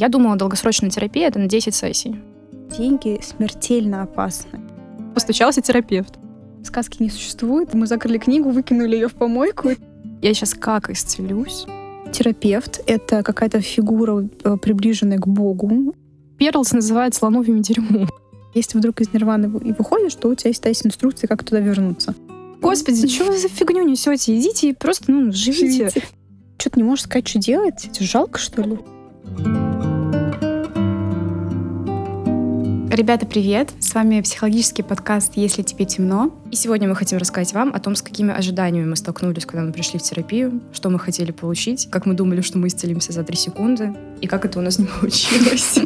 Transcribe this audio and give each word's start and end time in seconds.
Я 0.00 0.08
думала, 0.08 0.36
долгосрочная 0.36 0.88
терапия— 0.88 1.26
это 1.28 1.38
на 1.38 1.46
10 1.46 1.74
сессий. 1.74 2.18
Деньги 2.74 3.20
смертельно 3.22 4.02
опасны. 4.02 4.58
Постучался 5.12 5.60
терапевт. 5.60 6.14
Сказки 6.64 7.02
не 7.02 7.10
существует. 7.10 7.74
Мы 7.74 7.86
закрыли 7.86 8.16
книгу, 8.16 8.48
выкинули 8.48 8.94
ее 8.94 9.08
в 9.08 9.14
помойку. 9.14 9.72
Я 10.22 10.32
сейчас 10.32 10.54
как 10.54 10.88
исцелюсь? 10.88 11.66
Терапевт— 12.14 12.80
это 12.86 13.22
какая-то 13.22 13.60
фигура, 13.60 14.26
э, 14.42 14.56
приближенная 14.56 15.18
к 15.18 15.28
Богу. 15.28 15.94
Перлс 16.38 16.72
называет 16.72 17.14
слоновьими 17.14 17.60
дерьмом. 17.60 18.08
Если 18.54 18.78
вдруг 18.78 19.02
из 19.02 19.12
нирваны 19.12 19.54
и 19.62 19.72
выходишь, 19.72 20.14
то 20.14 20.28
у 20.28 20.34
тебя 20.34 20.48
есть, 20.48 20.64
есть 20.64 20.86
инструкции, 20.86 21.26
как 21.26 21.44
туда 21.44 21.60
вернуться. 21.60 22.14
Господи, 22.62 23.06
что 23.06 23.26
вы 23.26 23.36
за 23.36 23.48
фигню 23.48 23.86
несете? 23.86 24.34
Идите 24.34 24.70
и 24.70 24.72
просто, 24.72 25.12
ну, 25.12 25.30
живите. 25.30 25.90
живите. 25.90 26.02
Что-то 26.56 26.78
не 26.78 26.84
можешь 26.84 27.04
сказать, 27.04 27.28
что 27.28 27.38
делать? 27.38 27.90
Тебе 27.92 28.06
жалко, 28.06 28.38
что 28.38 28.62
ли? 28.62 28.78
Ребята, 32.90 33.24
привет! 33.24 33.70
С 33.78 33.94
вами 33.94 34.20
психологический 34.20 34.82
подкаст 34.82 35.34
«Если 35.36 35.62
тебе 35.62 35.84
темно». 35.84 36.34
И 36.50 36.56
сегодня 36.56 36.88
мы 36.88 36.96
хотим 36.96 37.18
рассказать 37.18 37.54
вам 37.54 37.72
о 37.72 37.78
том, 37.78 37.94
с 37.94 38.02
какими 38.02 38.34
ожиданиями 38.34 38.84
мы 38.84 38.96
столкнулись, 38.96 39.46
когда 39.46 39.62
мы 39.62 39.72
пришли 39.72 40.00
в 40.00 40.02
терапию, 40.02 40.60
что 40.72 40.90
мы 40.90 40.98
хотели 40.98 41.30
получить, 41.30 41.88
как 41.88 42.04
мы 42.04 42.14
думали, 42.14 42.40
что 42.40 42.58
мы 42.58 42.66
исцелимся 42.66 43.12
за 43.12 43.22
три 43.22 43.36
секунды, 43.36 43.94
и 44.20 44.26
как 44.26 44.44
это 44.44 44.58
у 44.58 44.62
нас 44.62 44.80
не 44.80 44.86
получилось. 44.86 45.78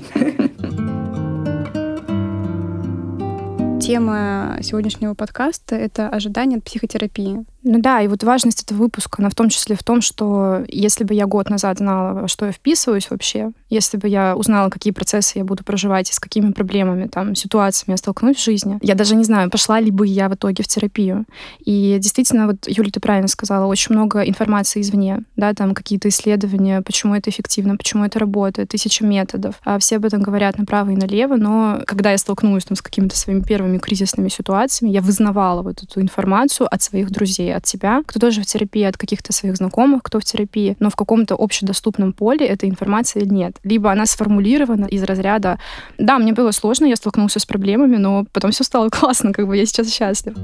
Тема 3.84 4.56
сегодняшнего 4.62 5.12
подкаста— 5.12 5.76
это 5.76 6.08
ожидание 6.08 6.56
от 6.56 6.64
психотерапии. 6.64 7.44
Ну 7.66 7.78
да, 7.80 8.02
и 8.02 8.08
вот 8.08 8.22
важность 8.22 8.62
этого 8.62 8.78
выпуска, 8.78 9.22
она 9.22 9.30
в 9.30 9.34
том 9.34 9.48
числе 9.48 9.74
в 9.74 9.82
том, 9.82 10.02
что 10.02 10.64
если 10.68 11.02
бы 11.02 11.14
я 11.14 11.26
год 11.26 11.48
назад 11.48 11.78
знала, 11.78 12.20
во 12.20 12.28
что 12.28 12.44
я 12.44 12.52
вписываюсь 12.52 13.08
вообще, 13.08 13.52
если 13.70 13.96
бы 13.96 14.06
я 14.06 14.36
узнала, 14.36 14.68
какие 14.68 14.92
процессы 14.92 15.38
я 15.38 15.44
буду 15.44 15.64
проживать 15.64 16.10
и 16.10 16.12
с 16.12 16.20
какими 16.20 16.52
проблемами, 16.52 17.06
там, 17.06 17.34
ситуациями 17.34 17.94
я 17.94 17.96
столкнусь 17.96 18.36
в 18.36 18.44
жизни, 18.44 18.78
я 18.82 18.94
даже 18.94 19.16
не 19.16 19.24
знаю, 19.24 19.48
пошла 19.48 19.80
ли 19.80 19.90
бы 19.90 20.06
я 20.06 20.28
в 20.28 20.34
итоге 20.34 20.62
в 20.62 20.68
терапию. 20.68 21.24
И 21.58 21.96
действительно, 21.98 22.48
вот, 22.48 22.68
Юля, 22.68 22.90
ты 22.92 23.00
правильно 23.00 23.28
сказала, 23.28 23.64
очень 23.64 23.94
много 23.94 24.20
информации 24.20 24.82
извне, 24.82 25.20
да, 25.36 25.54
там 25.54 25.74
какие-то 25.74 26.10
исследования, 26.10 26.82
почему 26.82 27.14
это 27.14 27.30
эффективно, 27.30 27.78
почему 27.78 28.04
это 28.04 28.18
работает, 28.18 28.68
тысяча 28.68 29.06
методов. 29.06 29.54
А 29.64 29.78
все 29.78 29.96
об 29.96 30.04
этом 30.04 30.20
говорят 30.20 30.58
направо 30.58 30.90
и 30.90 30.96
налево, 30.96 31.36
но 31.36 31.80
когда 31.86 32.10
я 32.10 32.18
столкнулась 32.18 32.64
там 32.64 32.76
с 32.76 32.82
какими-то 32.82 33.16
своими 33.16 33.40
первыми 33.40 33.78
кризисными 33.78 34.28
ситуациями, 34.28 34.92
я 34.92 35.00
вызнавала 35.00 35.62
вот 35.62 35.82
эту 35.82 36.02
информацию 36.02 36.68
от 36.70 36.82
своих 36.82 37.10
друзей, 37.10 37.53
от 37.54 37.66
себя, 37.66 38.02
кто 38.06 38.20
тоже 38.20 38.42
в 38.42 38.46
терапии, 38.46 38.82
от 38.82 38.96
каких-то 38.96 39.32
своих 39.32 39.56
знакомых, 39.56 40.02
кто 40.02 40.20
в 40.20 40.24
терапии, 40.24 40.76
но 40.80 40.90
в 40.90 40.96
каком-то 40.96 41.34
общедоступном 41.34 42.12
поле 42.12 42.46
этой 42.46 42.68
информации 42.68 43.24
нет. 43.24 43.56
Либо 43.64 43.90
она 43.90 44.06
сформулирована 44.06 44.86
из 44.86 45.02
разряда 45.02 45.58
«Да, 45.98 46.18
мне 46.18 46.32
было 46.32 46.50
сложно, 46.50 46.86
я 46.86 46.96
столкнулся 46.96 47.38
с 47.38 47.46
проблемами, 47.46 47.96
но 47.96 48.26
потом 48.32 48.50
все 48.50 48.64
стало 48.64 48.88
классно, 48.90 49.32
как 49.32 49.46
бы 49.46 49.56
я 49.56 49.66
сейчас 49.66 49.92
счастлив». 49.92 50.34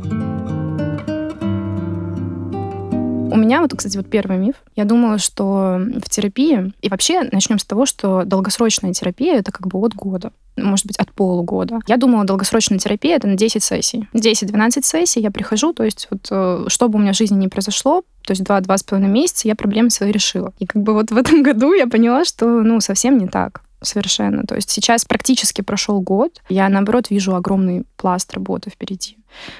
У 3.32 3.36
меня 3.36 3.60
вот, 3.60 3.72
кстати, 3.76 3.96
вот 3.96 4.10
первый 4.10 4.38
миф. 4.38 4.56
Я 4.74 4.84
думала, 4.84 5.18
что 5.18 5.80
в 6.04 6.10
терапии... 6.10 6.72
И 6.82 6.88
вообще 6.88 7.22
начнем 7.30 7.60
с 7.60 7.64
того, 7.64 7.86
что 7.86 8.24
долгосрочная 8.24 8.92
терапия— 8.92 9.36
это 9.38 9.52
как 9.52 9.68
бы 9.68 9.78
от 9.78 9.94
года 9.94 10.32
может 10.62 10.86
быть, 10.86 10.96
от 10.96 11.12
полугода. 11.12 11.80
Я 11.86 11.96
думала, 11.96 12.24
долгосрочная 12.24 12.78
терапия— 12.78 13.16
это 13.16 13.26
на 13.26 13.34
10 13.34 13.62
сессий. 13.62 14.08
10-12 14.14 14.82
сессий 14.82 15.20
я 15.20 15.30
прихожу, 15.30 15.72
то 15.72 15.84
есть 15.84 16.08
вот 16.10 16.26
э, 16.30 16.64
что 16.68 16.88
бы 16.88 16.98
у 16.98 17.02
меня 17.02 17.12
в 17.12 17.16
жизни 17.16 17.36
не 17.36 17.48
произошло, 17.48 18.02
то 18.22 18.32
есть 18.32 18.44
два-два 18.44 18.76
с 18.76 18.82
половиной 18.82 19.10
месяца 19.10 19.48
я 19.48 19.56
проблемы 19.56 19.90
свои 19.90 20.12
решила. 20.12 20.52
И 20.58 20.66
как 20.66 20.82
бы 20.82 20.92
вот 20.92 21.10
в 21.10 21.16
этом 21.16 21.42
году 21.42 21.72
я 21.72 21.86
поняла, 21.86 22.24
что, 22.24 22.46
ну, 22.46 22.80
совсем 22.80 23.18
не 23.18 23.26
так 23.26 23.62
совершенно. 23.82 24.44
То 24.44 24.54
есть 24.54 24.70
сейчас 24.70 25.04
практически 25.04 25.62
прошел 25.62 26.00
год, 26.00 26.42
я, 26.48 26.68
наоборот, 26.68 27.10
вижу 27.10 27.34
огромный 27.34 27.84
пласт 27.96 28.32
работы 28.34 28.70
впереди. 28.70 29.16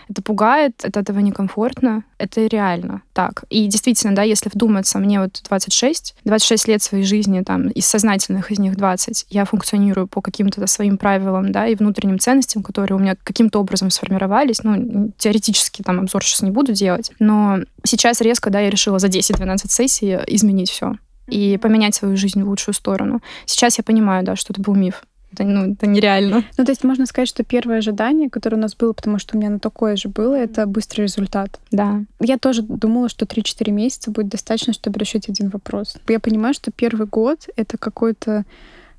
Это 0.09 0.23
пугает, 0.23 0.85
от 0.85 0.97
этого 0.97 1.21
некомфортно, 1.21 2.05
это 2.19 2.47
реально 2.47 3.03
так. 3.13 3.45
И 3.51 3.67
действительно, 3.67 4.15
да, 4.15 4.23
если 4.23 4.51
вдуматься, 4.53 4.99
мне 4.99 5.21
вот 5.21 5.41
26, 5.49 6.17
26 6.25 6.69
лет 6.69 6.83
своей 6.83 7.05
жизни, 7.05 7.43
там, 7.43 7.69
из 7.69 7.87
сознательных 7.87 8.51
из 8.51 8.59
них 8.59 8.77
20, 8.77 9.27
я 9.31 9.45
функционирую 9.45 10.07
по 10.07 10.21
каким-то 10.21 10.67
своим 10.67 10.99
правилам, 10.99 11.53
да, 11.53 11.67
и 11.67 11.75
внутренним 11.75 12.19
ценностям, 12.19 12.63
которые 12.63 12.97
у 12.97 13.01
меня 13.01 13.17
каким-то 13.23 13.61
образом 13.61 13.91
сформировались. 13.91 14.63
Ну, 14.63 15.13
теоретически 15.17 15.83
там 15.83 16.01
обзор 16.01 16.25
сейчас 16.25 16.43
не 16.43 16.51
буду 16.51 16.73
делать, 16.73 17.13
но 17.19 17.59
сейчас 17.85 18.21
резко, 18.21 18.51
да, 18.51 18.61
я 18.61 18.71
решила 18.71 18.99
за 18.99 19.09
10-12 19.09 19.69
сессий 19.69 20.19
изменить 20.27 20.71
все 20.71 20.95
и 21.29 21.59
поменять 21.59 21.95
свою 21.95 22.17
жизнь 22.17 22.43
в 22.43 22.49
лучшую 22.49 22.75
сторону. 22.75 23.21
Сейчас 23.47 23.79
я 23.79 23.85
понимаю, 23.85 24.25
да, 24.25 24.37
что 24.37 24.53
это 24.53 24.61
был 24.61 24.75
миф. 24.75 25.05
Это, 25.33 25.45
ну, 25.45 25.73
это 25.73 25.87
нереально. 25.87 26.45
Ну, 26.59 26.65
то 26.65 26.73
есть 26.73 26.83
можно 26.83 27.07
сказать, 27.07 27.29
что 27.29 27.45
первое 27.45 27.79
ожидание, 27.79 28.29
которое 28.29 28.57
у 28.57 28.61
нас 28.61 28.75
было, 28.75 28.93
потому 28.93 29.19
что 29.19 29.37
у 29.37 29.41
меня 29.41 29.51
на 29.51 29.61
такое 29.61 29.95
же 29.97 30.09
было, 30.09 30.35
это 30.35 30.67
быстрый 30.67 31.03
результат. 31.03 31.61
Да. 31.71 32.03
Я 32.19 32.37
тоже 32.37 32.63
думала, 32.63 33.09
что 33.09 33.27
3-4 33.27 33.71
месяца 33.71 34.11
будет 34.11 34.29
достаточно, 34.29 34.73
чтобы 34.73 34.99
решить 34.99 35.29
один 35.29 35.49
вопрос. 35.49 35.97
Я 36.09 36.19
понимаю, 36.19 36.55
что 36.55 36.73
первый 36.73 37.07
год— 37.07 37.49
это 37.57 37.79
какой-то 37.79 38.45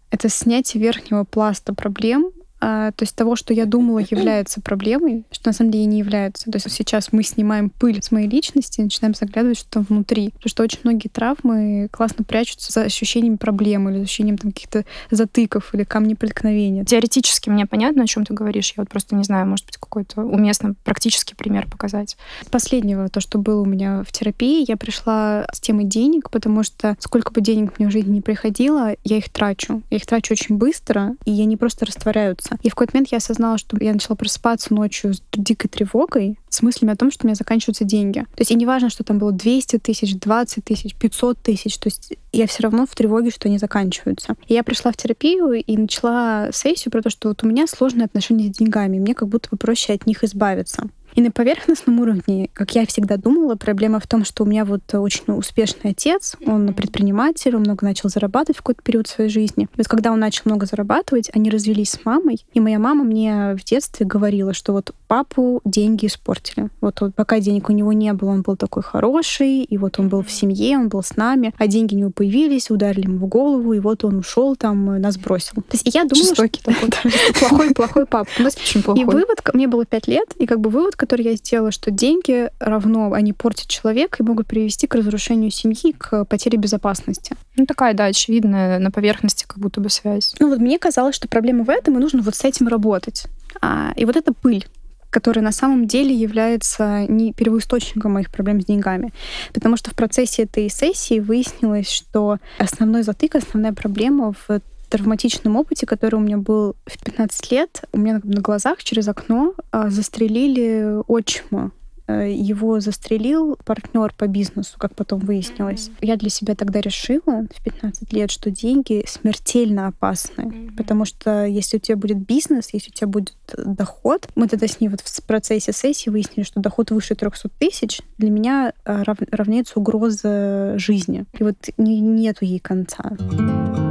это 0.09 0.27
снятие 0.29 0.83
верхнего 0.83 1.23
пласта 1.23 1.73
проблем, 1.73 2.31
то 2.61 2.94
есть 2.99 3.16
того, 3.16 3.35
что 3.35 3.55
я 3.55 3.66
думала 3.66 3.99
является 3.99 4.61
проблемой, 4.61 5.25
что 5.31 5.49
на 5.49 5.53
самом 5.53 5.72
деле 5.72 5.85
не 5.85 5.97
является. 5.97 6.51
То 6.51 6.57
есть 6.57 6.69
сейчас 6.69 7.11
мы 7.11 7.23
снимаем 7.23 7.72
пыль 7.72 8.03
с 8.03 8.11
моей 8.11 8.27
личности 8.27 8.79
и 8.79 8.83
начинаем 8.83 9.16
заглядывать, 9.16 9.57
что 9.57 9.69
там 9.72 9.85
внутри. 9.89 10.29
Потому 10.29 10.49
что 10.49 10.63
очень 10.63 10.79
многие 10.83 11.07
травмы 11.07 11.89
классно 11.91 12.23
прячутся 12.23 12.71
за 12.71 12.83
ощущением 12.83 13.39
проблем 13.39 13.89
или 13.89 13.97
за 13.97 14.03
ощущением 14.03 14.38
там, 14.38 14.51
каких-то 14.51 14.85
затыков 15.09 15.73
или 15.73 15.83
камней 15.83 16.16
преткновения. 16.16 16.85
Теоретически 16.85 17.50
мне 17.50 17.66
понятно, 17.66 18.03
о 18.03 18.07
чем 18.07 18.25
ты 18.25 18.35
говоришь. 18.35 18.73
Я 18.77 18.83
вот 18.83 18.89
просто 18.89 19.16
не 19.16 19.23
знаю, 19.23 19.47
может 19.47 19.66
быть, 19.66 19.77
какой-то 19.77 20.21
уместно 20.21 20.75
практический 20.83 21.33
пример 21.33 21.67
показать. 21.67 22.16
Последнего, 22.51 23.09
то, 23.09 23.21
что 23.21 23.39
было 23.39 23.61
у 23.61 23.66
меня 23.66 24.03
в 24.07 24.11
терапии, 24.11 24.66
я 24.67 24.77
пришла 24.77 25.47
с 25.51 25.59
темой 25.59 25.85
денег, 25.85 26.29
потому 26.29 26.61
что 26.61 26.95
сколько 27.00 27.31
бы 27.31 27.41
денег 27.41 27.79
мне 27.79 27.88
в 27.88 27.91
жизни 27.91 28.11
не 28.11 28.21
приходило, 28.21 28.91
я 29.03 29.17
их 29.17 29.29
трачу. 29.29 29.81
Я 29.89 29.97
их 29.97 30.05
трачу 30.05 30.33
очень 30.33 30.57
быстро, 30.57 31.16
и 31.25 31.41
они 31.41 31.57
просто 31.57 31.88
растворяются 31.88 32.50
просыпаться. 32.51 32.57
И 32.62 32.69
в 32.69 32.75
какой-то 32.75 32.95
момент 32.95 33.12
я 33.12 33.17
осознала, 33.17 33.57
что 33.57 33.78
я 33.79 33.94
начала 33.94 34.16
просыпаться 34.16 34.73
ночью 34.73 35.13
с 35.13 35.22
дикой 35.34 35.69
тревогой, 35.69 36.38
с 36.50 36.62
мыслями 36.62 36.94
о 36.94 36.95
том, 36.95 37.12
что 37.12 37.25
у 37.25 37.28
меня 37.28 37.35
заканчиваются 37.35 37.84
деньги. 37.84 38.19
То 38.19 38.41
есть 38.41 38.51
и 38.51 38.56
не 38.56 38.66
важно, 38.66 38.89
что 38.89 39.03
там 39.03 39.19
было 39.19 39.31
200 39.31 39.79
тысяч, 39.79 40.16
20 40.16 40.63
тысяч, 40.63 40.95
500 40.95 41.38
тысяч, 41.39 41.78
то 41.78 41.88
есть 41.88 42.13
я 42.34 42.47
все 42.47 42.63
равно 42.63 42.85
в 42.85 42.95
тревоге, 42.95 43.31
что 43.31 43.47
они 43.47 43.57
заканчиваются. 43.57 44.35
И 44.47 44.53
я 44.53 44.63
пришла 44.63 44.91
в 44.91 44.97
терапию 44.97 45.53
и 45.53 45.78
начала 45.78 46.50
сессию 46.51 46.91
про 46.91 47.01
то, 47.01 47.09
что 47.09 47.29
вот 47.29 47.44
у 47.44 47.47
меня 47.47 47.67
сложные 47.67 48.06
отношения 48.06 48.53
с 48.53 48.57
деньгами, 48.57 49.00
мне 49.00 49.16
как 49.16 49.28
будто 49.28 49.50
бы 49.51 49.57
проще 49.57 49.94
от 49.94 50.06
них 50.06 50.23
избавиться. 50.23 50.88
И 51.16 51.22
на 51.22 51.31
поверхностном 51.31 51.99
уровне, 51.99 52.49
как 52.53 52.75
я 52.75 52.85
всегда 52.85 53.17
думала, 53.17 53.55
проблема 53.55 53.99
в 53.99 54.07
том, 54.07 54.25
что 54.25 54.44
у 54.44 54.47
меня 54.47 54.66
вот 54.66 54.81
очень 54.94 55.23
успешный 55.27 55.91
отец, 55.91 56.35
он 56.45 56.73
предприниматель, 56.73 57.55
он 57.55 57.61
много 57.61 57.85
начал 57.85 58.09
зарабатывать 58.09 58.57
в 58.57 58.61
какой-то 58.61 58.81
период 58.81 59.07
своей 59.07 59.29
жизни. 59.29 59.66
И 59.66 59.77
вот 59.77 59.88
когда 59.88 60.11
он 60.11 60.19
начал 60.19 60.44
много 60.45 60.66
зарабатывать, 60.66 61.29
они 61.33 61.50
развелись 61.50 61.91
с 61.91 62.05
мамой, 62.05 62.45
и 62.53 62.59
моя 62.59 62.79
мама 62.79 63.03
мне 63.03 63.55
в 63.55 63.63
детстве 63.63 64.05
говорила, 64.05 64.53
что 64.53 64.73
вот 64.73 64.94
папу 65.07 65.61
деньги 65.66 66.05
испортили. 66.07 66.69
Вот, 66.79 67.01
вот 67.01 67.16
пока 67.16 67.39
денег 67.39 67.69
у 67.69 67.73
него 67.73 67.94
не 67.94 68.13
было, 68.13 68.29
он 68.29 68.41
был 68.41 68.55
такой 68.55 68.83
хороший, 68.83 69.63
и 69.63 69.77
вот 69.77 70.00
он 70.00 70.09
был 70.09 70.23
в 70.23 70.31
семье, 70.31 70.77
он 70.77 70.89
был 70.89 71.03
с 71.03 71.17
нами, 71.17 71.53
а 71.57 71.67
деньги 71.67 71.95
у 71.95 71.97
него 71.97 72.11
появились, 72.11 72.69
ударили 72.69 73.03
ему 73.03 73.25
в 73.25 73.27
голову, 73.27 73.73
и 73.73 73.79
вот 73.79 74.03
он 74.03 74.17
ушел 74.17 74.55
там, 74.55 75.01
нас 75.01 75.17
бросил. 75.17 75.55
То 75.55 75.73
есть 75.73 75.94
я 75.94 76.05
думала, 76.05 76.27
Жестокий 76.27 76.61
что 76.61 77.39
плохой-плохой 77.39 78.05
папа. 78.09 78.29
И 78.95 79.03
вывод, 79.03 79.41
мне 79.53 79.67
было 79.67 79.85
пять 79.85 80.07
лет, 80.07 80.29
и 80.38 80.45
как 80.45 80.59
бы 80.59 80.69
вывод, 80.69 80.95
который 81.01 81.25
я 81.25 81.35
сделала, 81.35 81.72
что 81.72 81.89
деньги 81.89 82.51
равно, 82.59 83.12
они 83.13 83.34
портят 83.34 83.67
человека 83.67 84.17
и 84.19 84.23
могут 84.23 84.45
привести 84.45 84.85
к 84.85 84.94
разрушению 84.94 85.50
семьи, 85.50 85.95
к 85.98 86.25
потере 86.25 86.59
безопасности. 86.59 87.36
Ну, 87.56 87.65
такая, 87.65 87.95
да, 87.95 88.06
очевидная 88.06 88.77
на 88.77 88.92
поверхности 88.92 89.45
как 89.48 89.57
будто 89.57 89.81
бы 89.81 89.89
связь. 89.89 90.36
Ну, 90.38 90.50
вот 90.50 90.59
мне 90.59 90.77
казалось, 90.77 91.15
что 91.15 91.27
проблема 91.27 91.63
в 91.63 91.71
этом, 91.71 91.98
и 91.98 92.00
нужно 92.00 92.21
вот 92.21 92.36
с 92.36 92.44
этим 92.44 92.68
работать. 92.68 93.25
А, 93.62 93.94
и 93.95 94.06
вот 94.06 94.15
эта 94.15 94.31
пыль, 94.31 94.68
которая 95.09 95.44
на 95.44 95.51
самом 95.51 95.88
деле 95.88 96.13
является 96.13 97.07
не 97.07 97.33
первоисточником 97.33 98.13
моих 98.13 98.30
проблем 98.30 98.62
с 98.62 98.65
деньгами. 98.65 99.12
Потому 99.53 99.77
что 99.77 99.89
в 99.89 99.95
процессе 99.95 100.44
этой 100.44 100.69
сессии 100.69 101.19
выяснилось, 101.19 101.89
что 101.89 102.38
основной 102.59 103.01
затык, 103.01 103.33
основная 103.33 103.74
проблема 103.74 104.33
в 104.33 104.62
травматичном 104.91 105.55
опыте, 105.55 105.85
который 105.85 106.15
у 106.15 106.19
меня 106.19 106.38
был 106.38 106.75
в 106.85 107.03
15 107.03 107.51
лет, 107.51 107.83
у 107.91 107.97
меня 107.97 108.21
на 108.23 108.41
глазах 108.41 108.83
через 108.83 109.07
окно 109.07 109.55
а, 109.71 109.89
застрелили 109.89 111.01
отчима 111.07 111.71
э, 112.07 112.31
его 112.31 112.81
застрелил 112.81 113.57
партнер 113.63 114.13
по 114.17 114.27
бизнесу, 114.27 114.77
как 114.77 114.93
потом 114.95 115.19
выяснилось. 115.19 115.88
Mm-hmm. 115.88 116.05
Я 116.07 116.17
для 116.17 116.29
себя 116.29 116.55
тогда 116.55 116.81
решила 116.81 117.47
в 117.55 117.63
15 117.63 118.11
лет, 118.11 118.31
что 118.31 118.51
деньги 118.51 119.05
смертельно 119.07 119.88
опасны. 119.88 120.41
Mm-hmm. 120.41 120.75
Потому 120.75 121.05
что 121.05 121.45
если 121.45 121.77
у 121.77 121.79
тебя 121.79 121.95
будет 121.95 122.17
бизнес, 122.17 122.69
если 122.73 122.89
у 122.89 122.93
тебя 122.93 123.07
будет 123.07 123.35
доход, 123.55 124.27
мы 124.35 124.49
тогда 124.49 124.67
с 124.67 124.81
ней 124.81 124.89
вот 124.89 124.99
в 124.99 125.23
процессе 125.23 125.71
сессии 125.71 126.09
выяснили, 126.09 126.43
что 126.43 126.59
доход 126.59 126.91
выше 126.91 127.15
300 127.15 127.49
тысяч 127.57 128.01
для 128.17 128.29
меня 128.29 128.73
э, 128.83 129.03
рав, 129.03 129.17
равняется 129.31 129.79
угроза 129.79 130.73
жизни. 130.77 131.25
И 131.39 131.43
вот 131.43 131.55
не, 131.77 132.01
нету 132.01 132.43
ей 132.43 132.59
конца. 132.59 133.03
Mm-hmm. 133.03 133.90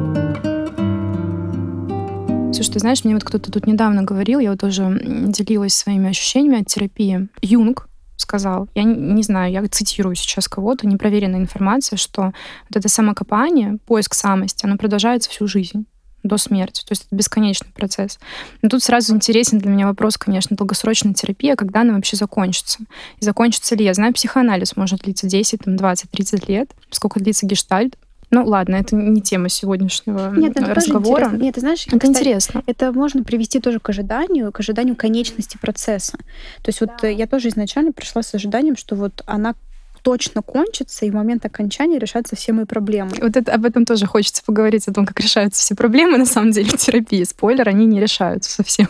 Слушай, 2.53 2.73
ты 2.73 2.79
знаешь, 2.81 3.05
мне 3.05 3.15
вот 3.15 3.23
кто-то 3.25 3.53
тут 3.53 3.67
недавно 3.67 4.03
говорил, 4.03 4.41
я 4.41 4.51
вот 4.51 4.61
тоже 4.61 5.01
делилась 5.03 5.75
своими 5.75 6.11
ощущениями 6.11 6.63
от 6.63 6.67
терапии. 6.67 7.29
Юнг 7.43 7.89
сказал, 8.17 8.69
я 8.75 8.83
не, 8.83 8.95
не 8.95 9.23
знаю, 9.23 9.53
я 9.53 9.67
цитирую 9.69 10.17
сейчас 10.17 10.49
кого-то, 10.49 10.87
непроверенная 10.87 11.41
информация, 11.41 11.97
что 11.97 12.23
вот 12.23 12.77
это 12.77 12.89
самокопание, 12.89 13.79
поиск 13.87 14.15
самости, 14.15 14.67
оно 14.67 14.77
продолжается 14.77 15.31
всю 15.31 15.47
жизнь 15.47 15.87
до 16.23 16.37
смерти. 16.37 16.83
То 16.85 16.93
есть 16.93 17.07
это 17.07 17.17
бесконечный 17.17 17.71
процесс. 17.73 18.19
Но 18.63 18.69
тут 18.69 18.83
сразу 18.83 19.15
интересен 19.15 19.59
для 19.59 19.71
меня 19.71 19.87
вопрос, 19.87 20.19
конечно, 20.19 20.57
долгосрочная 20.57 21.15
терапия, 21.15 21.57
когда 21.57 21.83
она 21.83 21.95
вообще 21.95 22.17
закончится. 22.17 22.81
И 23.21 23.25
закончится 23.25 23.75
ли? 23.75 23.85
Я 23.85 23.95
знаю, 23.95 24.13
психоанализ 24.13 24.77
может 24.77 25.01
длиться 25.01 25.27
10, 25.27 25.61
там, 25.65 25.77
20, 25.77 26.11
30 26.11 26.49
лет. 26.49 26.71
Сколько 26.91 27.21
длится 27.21 27.47
гештальт? 27.47 27.97
Ну 28.31 28.45
ладно, 28.45 28.77
это 28.77 28.95
не 28.95 29.21
тема 29.21 29.49
сегодняшнего 29.49 30.31
Нет, 30.35 30.57
это 30.57 30.75
разговора. 30.75 31.31
Нет, 31.31 31.57
ты 31.57 31.61
знаешь, 31.61 31.87
это 31.87 31.99
кстати, 31.99 32.19
интересно. 32.19 32.63
Это 32.67 32.93
можно 32.93 33.25
привести 33.25 33.61
тоже 33.61 33.81
к 33.81 33.89
ожиданию, 33.89 34.53
к 34.53 34.61
ожиданию 34.61 34.95
конечности 34.95 35.59
процесса. 35.61 36.19
То 36.63 36.69
есть 36.69 36.81
вот 36.81 37.03
я 37.03 37.27
тоже 37.27 37.49
изначально 37.49 37.93
пришла 37.93 38.23
с 38.23 38.35
ожиданием, 38.35 38.77
что 38.77 38.95
вот 38.95 39.23
она 39.27 39.55
точно 40.03 40.43
кончится, 40.43 41.05
и 41.07 41.11
в 41.11 41.15
момент 41.15 41.45
окончания 41.45 41.99
решаются 41.99 42.37
все 42.37 42.53
мои 42.53 42.65
проблемы. 42.65 43.11
Вот 43.21 43.37
это, 43.37 43.53
об 43.53 43.65
этом 43.65 43.85
тоже 43.85 44.07
хочется 44.07 44.43
поговорить, 44.45 44.89
о 44.89 44.93
том, 44.93 45.07
как 45.07 45.21
решаются 45.21 45.61
все 45.61 45.75
проблемы, 45.75 46.19
на 46.19 46.27
самом 46.27 46.53
деле, 46.53 46.71
в 46.71 46.77
терапии. 46.77 47.23
Спойлер, 47.25 47.69
они 47.69 47.87
не 47.87 48.01
решаются 48.01 48.51
совсем. 48.51 48.89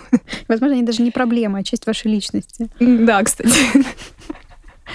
Возможно, 0.49 0.77
они 0.77 0.85
даже 0.85 1.03
не 1.03 1.11
проблемы, 1.11 1.59
а 1.59 1.63
часть 1.63 1.87
вашей 1.87 2.11
личности. 2.11 2.69
Да, 2.79 3.23
кстати. 3.23 3.51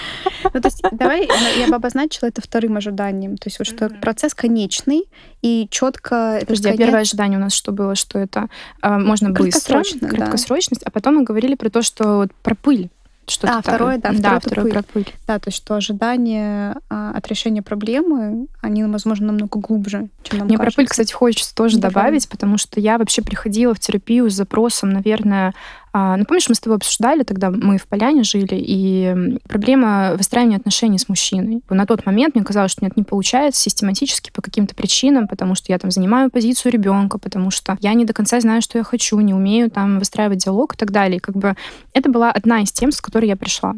Ну, 0.54 0.60
то 0.60 0.68
есть 0.68 0.80
давай 0.92 1.28
я 1.58 1.66
бы 1.68 1.74
обозначила 1.74 2.28
это 2.28 2.40
вторым 2.40 2.76
ожиданием. 2.76 3.36
То 3.36 3.48
есть 3.48 3.58
вот 3.58 3.66
что 3.66 3.88
процесс 3.88 4.32
конечный 4.34 5.04
и 5.42 5.66
четко... 5.70 6.38
Подожди, 6.40 6.68
а 6.68 6.76
первое 6.76 7.00
ожидание 7.00 7.38
у 7.38 7.42
нас 7.42 7.52
что 7.52 7.72
было? 7.72 7.94
Что 7.94 8.18
это 8.18 8.48
э, 8.82 8.96
можно 8.98 9.30
быстро, 9.30 9.82
краткосрочность, 10.00 10.82
а 10.84 10.90
потом 10.90 11.16
мы 11.16 11.24
говорили 11.24 11.56
про 11.56 11.68
то, 11.68 11.82
что 11.82 12.18
вот 12.18 12.32
про 12.42 12.54
пыль 12.54 12.90
что-то 13.28 13.58
а, 13.58 13.60
второе, 13.60 13.98
да, 13.98 14.12
да, 14.12 14.40
второе 14.40 14.70
про 14.70 14.82
пыль. 14.82 15.12
Да, 15.26 15.38
то 15.38 15.48
есть 15.48 15.56
что 15.56 15.74
ожидания 15.74 16.76
а, 16.88 17.12
от 17.12 17.26
решения 17.28 17.62
проблемы, 17.62 18.46
они, 18.60 18.84
возможно, 18.84 19.26
намного 19.26 19.58
глубже, 19.58 20.08
чем 20.22 20.38
нам 20.38 20.48
Мне 20.48 20.56
кажется. 20.56 20.76
про 20.76 20.82
пыль, 20.82 20.88
кстати, 20.88 21.12
хочется 21.12 21.54
тоже 21.54 21.78
Давай. 21.78 21.92
добавить, 21.92 22.28
потому 22.28 22.56
что 22.56 22.78
я 22.78 22.98
вообще 22.98 23.22
приходила 23.22 23.74
в 23.74 23.80
терапию 23.80 24.30
с 24.30 24.34
запросом, 24.34 24.90
наверное, 24.90 25.48
а, 25.48 25.85
ну, 26.16 26.24
помнишь, 26.24 26.48
мы 26.48 26.54
с 26.54 26.60
тобой 26.60 26.76
обсуждали, 26.76 27.22
тогда 27.22 27.50
мы 27.50 27.78
в 27.78 27.86
Поляне 27.86 28.22
жили, 28.22 28.56
и 28.58 29.38
проблема 29.48 30.14
выстраивания 30.16 30.58
отношений 30.58 30.98
с 30.98 31.08
мужчиной. 31.08 31.62
На 31.70 31.86
тот 31.86 32.04
момент 32.06 32.34
мне 32.34 32.44
казалось, 32.44 32.72
что 32.72 32.84
нет, 32.84 32.96
не 32.96 33.02
получается 33.02 33.60
систематически 33.60 34.30
по 34.32 34.42
каким-то 34.42 34.74
причинам, 34.74 35.28
потому 35.28 35.54
что 35.54 35.72
я 35.72 35.78
там 35.78 35.90
занимаю 35.90 36.30
позицию 36.30 36.72
ребенка, 36.72 37.18
потому 37.18 37.50
что 37.50 37.78
я 37.80 37.94
не 37.94 38.04
до 38.04 38.12
конца 38.12 38.40
знаю, 38.40 38.62
что 38.62 38.78
я 38.78 38.84
хочу, 38.84 39.18
не 39.20 39.34
умею 39.34 39.70
там 39.70 39.98
выстраивать 39.98 40.44
диалог 40.44 40.74
и 40.74 40.76
так 40.76 40.90
далее. 40.90 41.16
И 41.16 41.20
как 41.20 41.36
бы 41.36 41.54
это 41.92 42.10
была 42.10 42.30
одна 42.30 42.60
из 42.60 42.72
тем, 42.72 42.92
с 42.92 43.00
которой 43.00 43.26
я 43.26 43.36
пришла. 43.36 43.74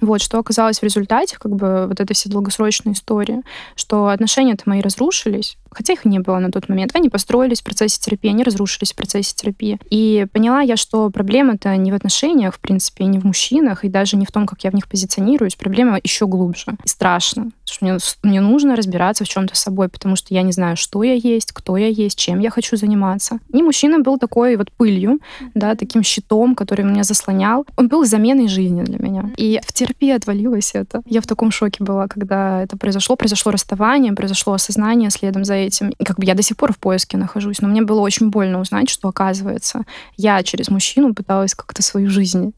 Вот, 0.00 0.20
что 0.20 0.38
оказалось 0.38 0.80
в 0.80 0.82
результате, 0.82 1.38
как 1.38 1.52
бы 1.52 1.86
вот 1.88 2.00
этой 2.00 2.12
всей 2.12 2.28
долгосрочной 2.28 2.92
истории, 2.92 3.40
что 3.76 4.08
отношения-то 4.08 4.64
мои 4.66 4.82
разрушились, 4.82 5.56
хотя 5.76 5.92
их 5.92 6.06
не 6.06 6.20
было 6.20 6.38
на 6.38 6.50
тот 6.50 6.68
момент. 6.68 6.92
Они 6.94 7.10
построились 7.10 7.60
в 7.60 7.64
процессе 7.64 8.00
терапии, 8.00 8.30
они 8.30 8.42
разрушились 8.42 8.92
в 8.92 8.96
процессе 8.96 9.34
терапии. 9.34 9.78
И 9.90 10.26
поняла 10.32 10.62
я, 10.62 10.76
что 10.76 11.10
проблема-то 11.10 11.76
не 11.76 11.92
в 11.92 11.94
отношениях, 11.94 12.54
в 12.54 12.60
принципе, 12.60 13.04
и 13.04 13.08
не 13.08 13.18
в 13.18 13.24
мужчинах, 13.24 13.84
и 13.84 13.88
даже 13.88 14.16
не 14.16 14.24
в 14.24 14.32
том, 14.32 14.46
как 14.46 14.64
я 14.64 14.70
в 14.70 14.74
них 14.74 14.88
позиционируюсь. 14.88 15.54
Проблема 15.54 16.00
еще 16.02 16.26
глубже. 16.26 16.76
И 16.82 16.88
страшно. 16.88 17.50
Что 17.66 17.84
мне, 17.84 17.98
мне 18.22 18.40
нужно 18.40 18.74
разбираться 18.74 19.24
в 19.24 19.28
чем-то 19.28 19.54
с 19.54 19.60
собой, 19.60 19.88
потому 19.88 20.16
что 20.16 20.32
я 20.32 20.42
не 20.42 20.52
знаю, 20.52 20.76
что 20.76 21.02
я 21.02 21.12
есть, 21.12 21.52
кто 21.52 21.76
я 21.76 21.88
есть, 21.88 22.18
чем 22.18 22.40
я 22.40 22.50
хочу 22.50 22.76
заниматься. 22.76 23.38
И 23.52 23.62
мужчина 23.62 23.98
был 23.98 24.18
такой 24.18 24.56
вот 24.56 24.72
пылью, 24.72 25.18
да, 25.54 25.74
таким 25.74 26.02
щитом, 26.02 26.54
который 26.54 26.84
меня 26.84 27.02
заслонял. 27.02 27.66
Он 27.76 27.88
был 27.88 28.04
заменой 28.06 28.48
жизни 28.48 28.82
для 28.82 28.98
меня. 28.98 29.30
И 29.36 29.60
в 29.66 29.72
терапии 29.72 30.10
отвалилось 30.10 30.70
это. 30.74 31.02
Я 31.04 31.20
в 31.20 31.26
таком 31.26 31.50
шоке 31.50 31.84
была, 31.84 32.08
когда 32.08 32.62
это 32.62 32.78
произошло. 32.78 33.16
Произошло 33.16 33.52
расставание, 33.52 34.12
произошло 34.14 34.54
осознание 34.54 35.10
следом 35.10 35.44
за 35.44 35.65
этим. 35.66 35.90
И 35.90 36.04
как 36.04 36.18
бы 36.18 36.24
я 36.24 36.34
до 36.34 36.42
сих 36.42 36.56
пор 36.56 36.72
в 36.72 36.78
поиске 36.78 37.16
нахожусь, 37.16 37.60
но 37.60 37.68
мне 37.68 37.82
было 37.82 38.00
очень 38.00 38.30
больно 38.30 38.60
узнать, 38.60 38.88
что, 38.88 39.08
оказывается, 39.08 39.82
я 40.16 40.42
через 40.42 40.68
мужчину 40.68 41.14
пыталась 41.14 41.54
как-то 41.54 41.82
свою 41.82 42.10
жизнь 42.10 42.52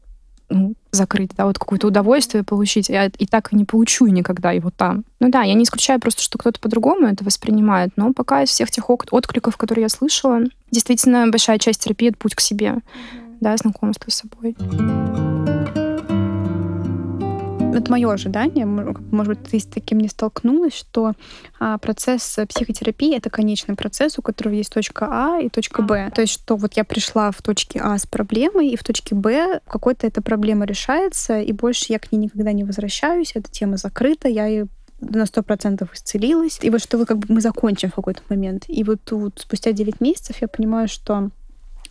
ну, 0.49 0.73
закрыть, 0.91 1.31
да, 1.37 1.45
вот 1.45 1.59
какое-то 1.59 1.87
удовольствие 1.87 2.43
получить. 2.43 2.89
Я 2.89 3.05
и 3.05 3.25
так 3.25 3.53
и 3.53 3.55
не 3.55 3.65
получу 3.65 4.07
никогда 4.07 4.51
его 4.51 4.71
там. 4.71 5.05
Ну 5.19 5.29
да, 5.29 5.43
я 5.43 5.53
не 5.53 5.63
исключаю 5.63 5.99
просто, 5.99 6.21
что 6.21 6.37
кто-то 6.37 6.59
по-другому 6.59 7.07
это 7.07 7.23
воспринимает, 7.23 7.91
но 7.95 8.13
пока 8.13 8.43
из 8.43 8.49
всех 8.49 8.71
тех 8.71 8.89
откликов, 8.89 9.57
которые 9.57 9.83
я 9.83 9.89
слышала, 9.89 10.41
действительно 10.71 11.27
большая 11.27 11.59
часть 11.59 11.83
терапии— 11.83 12.07
это 12.09 12.17
путь 12.17 12.35
к 12.35 12.41
себе, 12.41 12.67
mm-hmm. 12.67 13.37
да, 13.41 13.57
знакомство 13.57 14.09
с 14.09 14.15
собой 14.15 14.55
это 17.73 17.91
мое 17.91 18.11
ожидание, 18.11 18.65
может 18.65 19.27
быть, 19.27 19.43
ты 19.49 19.59
с 19.59 19.65
таким 19.65 19.99
не 19.99 20.07
столкнулась, 20.07 20.73
что 20.75 21.13
а, 21.59 21.77
процесс 21.77 22.39
психотерапии— 22.47 23.15
это 23.17 23.29
конечный 23.29 23.75
процесс, 23.75 24.17
у 24.17 24.21
которого 24.21 24.53
есть 24.53 24.73
точка 24.73 25.07
А 25.09 25.39
и 25.39 25.49
точка 25.49 25.81
Б. 25.81 26.11
То 26.13 26.21
есть, 26.21 26.33
что 26.33 26.55
вот 26.55 26.73
я 26.73 26.83
пришла 26.83 27.31
в 27.31 27.41
точке 27.41 27.79
А 27.81 27.97
с 27.97 28.05
проблемой, 28.05 28.69
и 28.69 28.77
в 28.77 28.83
точке 28.83 29.15
Б 29.15 29.61
какой-то 29.67 30.07
эта 30.07 30.21
проблема 30.21 30.65
решается, 30.65 31.39
и 31.39 31.51
больше 31.51 31.85
я 31.89 31.99
к 31.99 32.11
ней 32.11 32.17
никогда 32.17 32.51
не 32.51 32.63
возвращаюсь, 32.63 33.31
эта 33.35 33.49
тема 33.51 33.77
закрыта, 33.77 34.27
я 34.27 34.45
ее 34.45 34.67
на 35.01 35.25
сто 35.25 35.43
процентов 35.43 35.93
исцелилась. 35.93 36.59
И 36.61 36.69
вот 36.69 36.81
что 36.81 36.97
вы 36.97 37.05
как 37.05 37.19
бы 37.19 37.33
мы 37.33 37.41
закончим 37.41 37.89
в 37.89 37.95
какой-то 37.95 38.21
момент. 38.29 38.65
И 38.67 38.83
вот 38.83 38.99
тут 39.05 39.39
спустя 39.39 39.71
9 39.71 40.01
месяцев 40.01 40.37
я 40.41 40.47
понимаю, 40.47 40.87
что 40.87 41.29